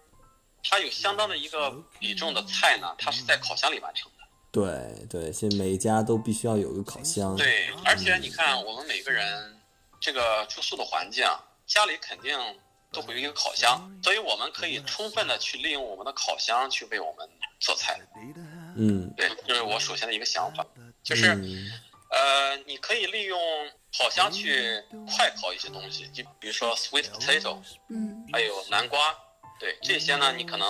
[0.62, 4.09] 它有相当的一个比重的菜呢，它是在烤箱里完成的。
[4.50, 7.36] 对对，现在每一家都必须要有个烤箱。
[7.36, 9.56] 对，而且你看我们每个人
[10.00, 11.24] 这个住宿的环境，
[11.66, 12.38] 家里肯定。
[12.92, 17.24] 都会有一个烤箱，所以我们可以充分的去利用我们的烤箱去为我们
[17.60, 18.00] 做菜。
[18.76, 20.66] 嗯，对，这是我首先的一个想法，
[21.00, 21.28] 就是，
[22.10, 23.40] 呃，你可以利用
[23.96, 27.58] 烤箱去快烤一些东西，就比如说 sweet potato，
[27.90, 28.98] 嗯，还有南瓜，
[29.60, 30.66] 对这些呢，你可能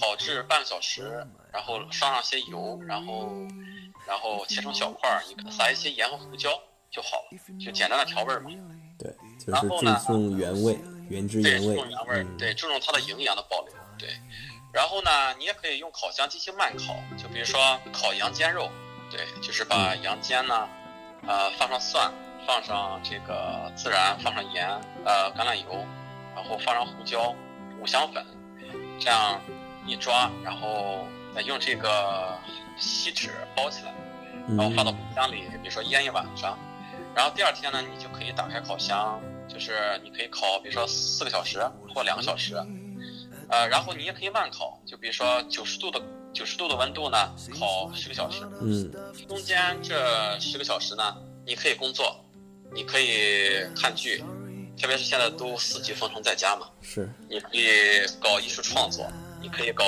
[0.00, 3.28] 烤制半个小时，然后刷上些油，然后，
[4.06, 6.50] 然后切成小块儿，你给它撒一些盐和胡椒
[6.90, 8.50] 就好了，就简单的调味嘛。
[8.98, 10.78] 对，就是注重原味。
[11.10, 14.08] 原汁原味，对注重原味儿，对，注重它的营养的保留，对。
[14.72, 18.70] 然后呢，你也可以用烤箱进行慢烤，就比如说烤羊肩肉，
[19.10, 20.66] 对，就是把羊肩呢，
[21.26, 22.10] 呃，放上蒜，
[22.46, 24.70] 放上这个孜然，放上盐，
[25.04, 25.84] 呃，橄榄油，
[26.34, 27.34] 然后放上胡椒、
[27.78, 28.24] 五香粉，
[28.98, 29.38] 这样
[29.84, 32.36] 一抓，然后再用这个
[32.78, 33.94] 锡纸包起来，
[34.48, 36.58] 然后放到冰箱里，比如说腌一晚上，
[37.14, 39.20] 然后第二天呢，你就可以打开烤箱。
[39.48, 41.60] 就是你可以烤，比如说四个小时
[41.94, 42.54] 或两个小时，
[43.50, 46.00] 呃，然后你也可以慢烤，就比如说九十度的
[46.32, 47.18] 九十度的温度呢，
[47.58, 48.48] 烤十个小时。
[48.62, 48.90] 嗯，
[49.28, 51.14] 中间这十个小时呢，
[51.44, 52.24] 你可以工作，
[52.72, 54.24] 你可以看剧，
[54.80, 59.06] 特别是现在都四级封城在家嘛，是，你可以搞艺术创作，
[59.42, 59.84] 你可以搞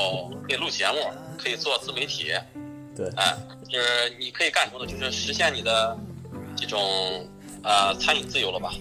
[0.46, 0.96] 可以录节目，
[1.38, 2.34] 可以做自媒体，
[2.96, 3.34] 对，哎，
[3.68, 4.90] 就是你可以干什么呢？
[4.90, 5.96] 就是实现你的
[6.57, 7.26] 这种
[7.62, 8.72] 呃餐饮自由了吧。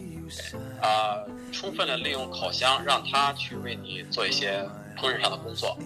[0.82, 1.22] 啊，
[1.52, 4.68] 充分的利用烤箱，让它去为你做一些
[4.98, 5.78] 烹饪上的工作，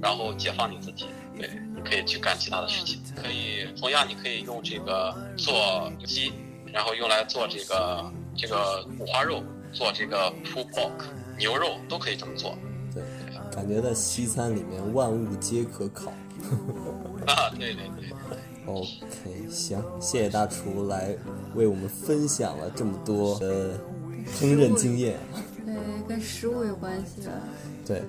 [0.00, 1.06] 然后解放你自己。
[1.36, 3.02] 对，你可以去干其他的事情。
[3.14, 6.32] 可以，同样你可以用这个做鸡，
[6.72, 9.42] 然后用来做这个这个五花肉，
[9.72, 11.04] 做这个 pulled pork
[11.36, 12.56] 牛肉都可以这么做。
[13.56, 16.12] 对，感觉在西餐里面万物皆可烤。
[17.26, 18.12] 啊，对对对。
[18.66, 21.16] OK，行，谢谢大厨来
[21.54, 23.80] 为我们分享了这么多的。
[24.40, 25.16] 烹饪经验，
[25.64, 25.76] 对，
[26.08, 27.40] 跟食物有关系的。
[27.86, 28.02] 对，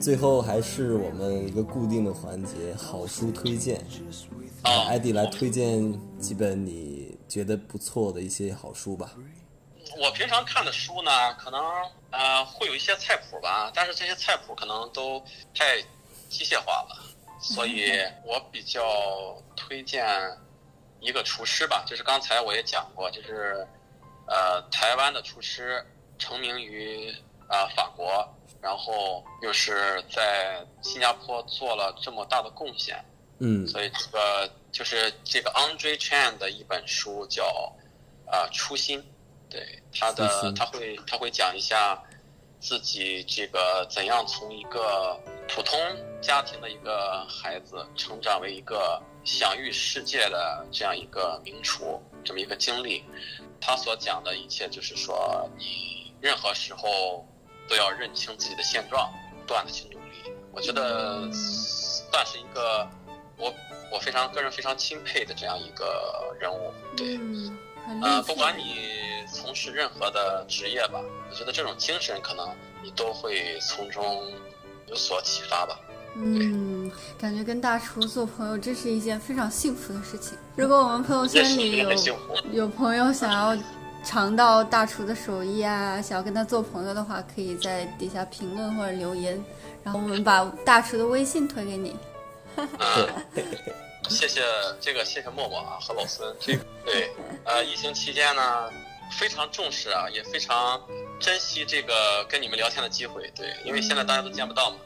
[0.00, 3.84] 最后还是我们一个固定的环节，好书推荐。
[4.62, 9.12] 啊，艾迪来推荐几本你觉得不错的一些好书吧。
[9.96, 11.60] 我平常看的书呢，可能
[12.10, 15.24] 呃会有一些菜谱吧，但是这些菜谱可能都
[15.54, 15.80] 太
[16.28, 16.96] 机械化了，
[17.40, 17.92] 所以
[18.24, 20.06] 我比较推荐
[21.00, 23.66] 一个厨师吧，就是刚才我也讲过，就是。
[24.30, 25.82] 呃，台湾的厨师
[26.18, 27.10] 成名于
[27.48, 28.28] 啊法国，
[28.60, 33.02] 然后又是在新加坡做了这么大的贡献，
[33.38, 37.72] 嗯，所以这个就是这个 Andre Chan 的一本书叫
[38.26, 39.02] 啊初心，
[39.50, 42.00] 对他的他会他会讲一下
[42.60, 45.18] 自己这个怎样从一个
[45.48, 45.78] 普通
[46.20, 53.04] 家庭的一个孩子成长为一个享誉世界的这样一个名厨这么一个经历。
[53.60, 57.26] 他所讲的一切就是说，你任何时候
[57.68, 60.32] 都要认清自己的现状，不断的去努力。
[60.52, 62.88] 我觉得算是一个
[63.36, 63.52] 我
[63.90, 66.72] 我非常个人非常钦佩的这样一个人物。
[66.96, 67.18] 对，
[67.88, 68.32] 呃，励志。
[68.32, 68.76] 不管你
[69.32, 72.48] 从事任何的职业吧，我觉得这种精神可能
[72.82, 74.30] 你都会从中
[74.86, 75.78] 有所启发吧。
[76.14, 80.36] 嗯，感觉跟大厨做朋友真是一件非常幸福的事情。
[80.56, 82.18] 如果我们朋友圈里有。
[82.52, 83.56] 有朋友想要
[84.04, 89.42] 尝到大厨的手艺啊，想要跟他做朋友的话，可以在底下评论或者留言，
[89.84, 91.94] 然后我们把大厨的微信推给你。
[92.56, 92.66] 嗯，
[94.08, 94.40] 谢谢
[94.80, 97.10] 这个谢谢默默啊和老孙，这对，
[97.44, 98.70] 呃，疫情期间呢，
[99.18, 100.80] 非常重视啊，也非常
[101.20, 104.76] 珍惜这个跟你们聊天的机会，对，因为现在大家都见不到嘛，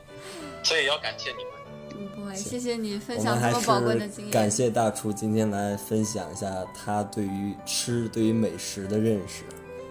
[0.65, 1.53] 所以要感谢你们。
[1.95, 4.33] 嗯，不会，谢谢你分享这么宝贵的经验。
[4.33, 9.45] 感谢大厨今天来分享一下他对于吃、对于美食的认识。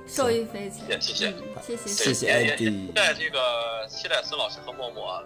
[0.07, 0.99] 受益匪浅。
[1.01, 5.23] 谢谢嗯，谢谢，对，谢谢也也 Eddie 期待这个期待孙老师和默默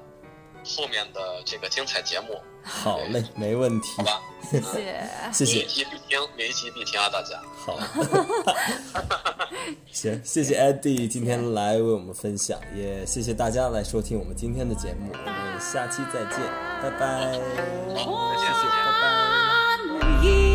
[0.65, 4.21] 后面的这个精彩节目，好嘞，没问题好，吧？
[4.51, 5.09] 谢谢。
[5.31, 5.59] 谢谢。
[5.59, 7.39] 每一集必听，每一集必听啊，大家。
[7.55, 7.79] 好，
[9.93, 16.39] 行，谢谢 Eddie 今天来为我们分享，也谢谢大家来收听我们今天的节目，我们下期再见，
[16.81, 17.39] 拜拜，
[17.95, 18.75] 好，再见，谢谢。
[18.85, 18.91] 拜
[20.49, 20.54] 拜。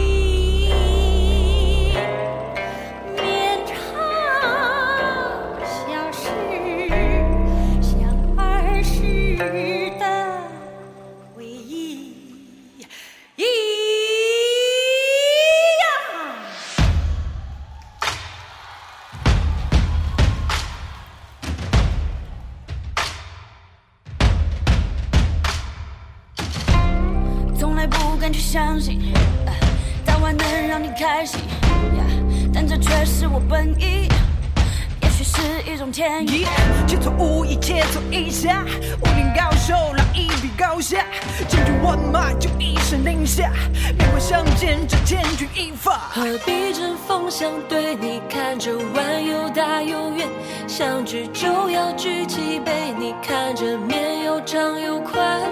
[45.61, 45.93] 一发。
[46.11, 47.95] 何必针锋相对？
[47.97, 50.27] 你看这碗又大又圆，
[50.67, 52.95] 相聚就要举起杯。
[52.99, 55.43] 你看这面又长又宽，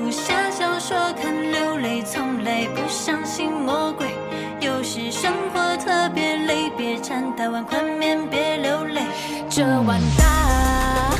[0.00, 4.08] 武侠小说看流泪，从来不相信魔鬼。
[4.60, 9.02] 有时生活特别累，别馋大碗宽面，别流泪。
[9.50, 11.10] 这碗大，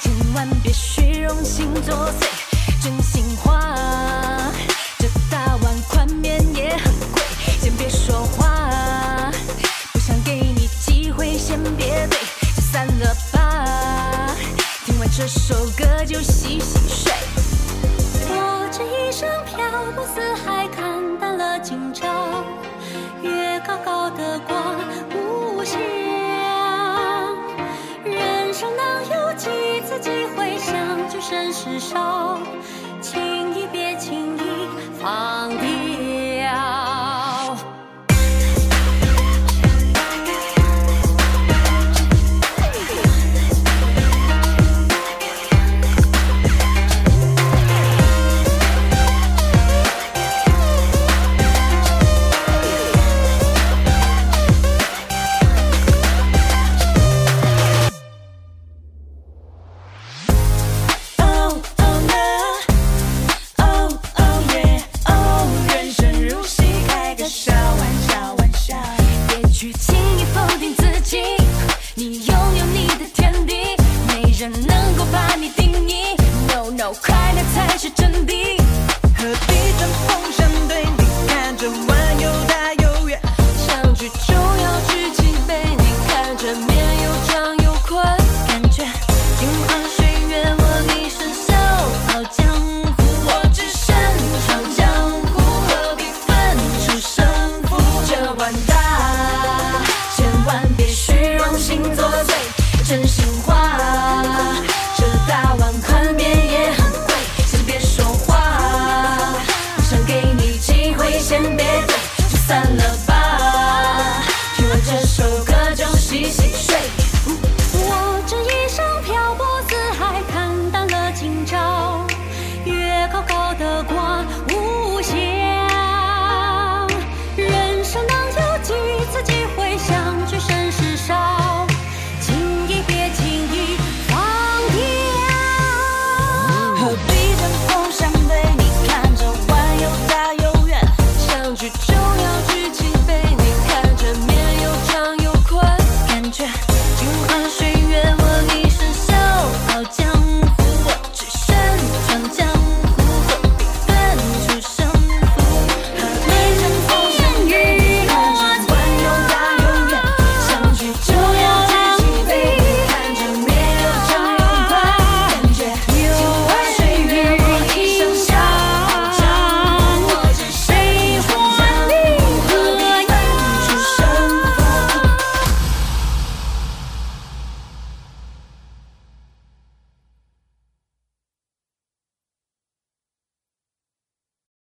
[0.00, 3.63] 千万别虚荣心作祟，真心话。
[7.94, 9.30] 说话，
[9.92, 12.18] 不想给你机会，先别对，
[12.54, 14.34] 就散了吧。
[14.84, 17.12] 听完这首歌就洗洗睡。
[18.28, 19.64] 我这一生漂
[19.94, 22.44] 泊四海，看淡了今朝，
[23.22, 24.56] 月高高的挂
[25.14, 25.78] 无暇。
[28.04, 29.48] 人生能有几
[29.86, 32.38] 次机会相聚甚是少，
[33.00, 34.68] 轻易别轻易
[35.00, 36.93] 放掉。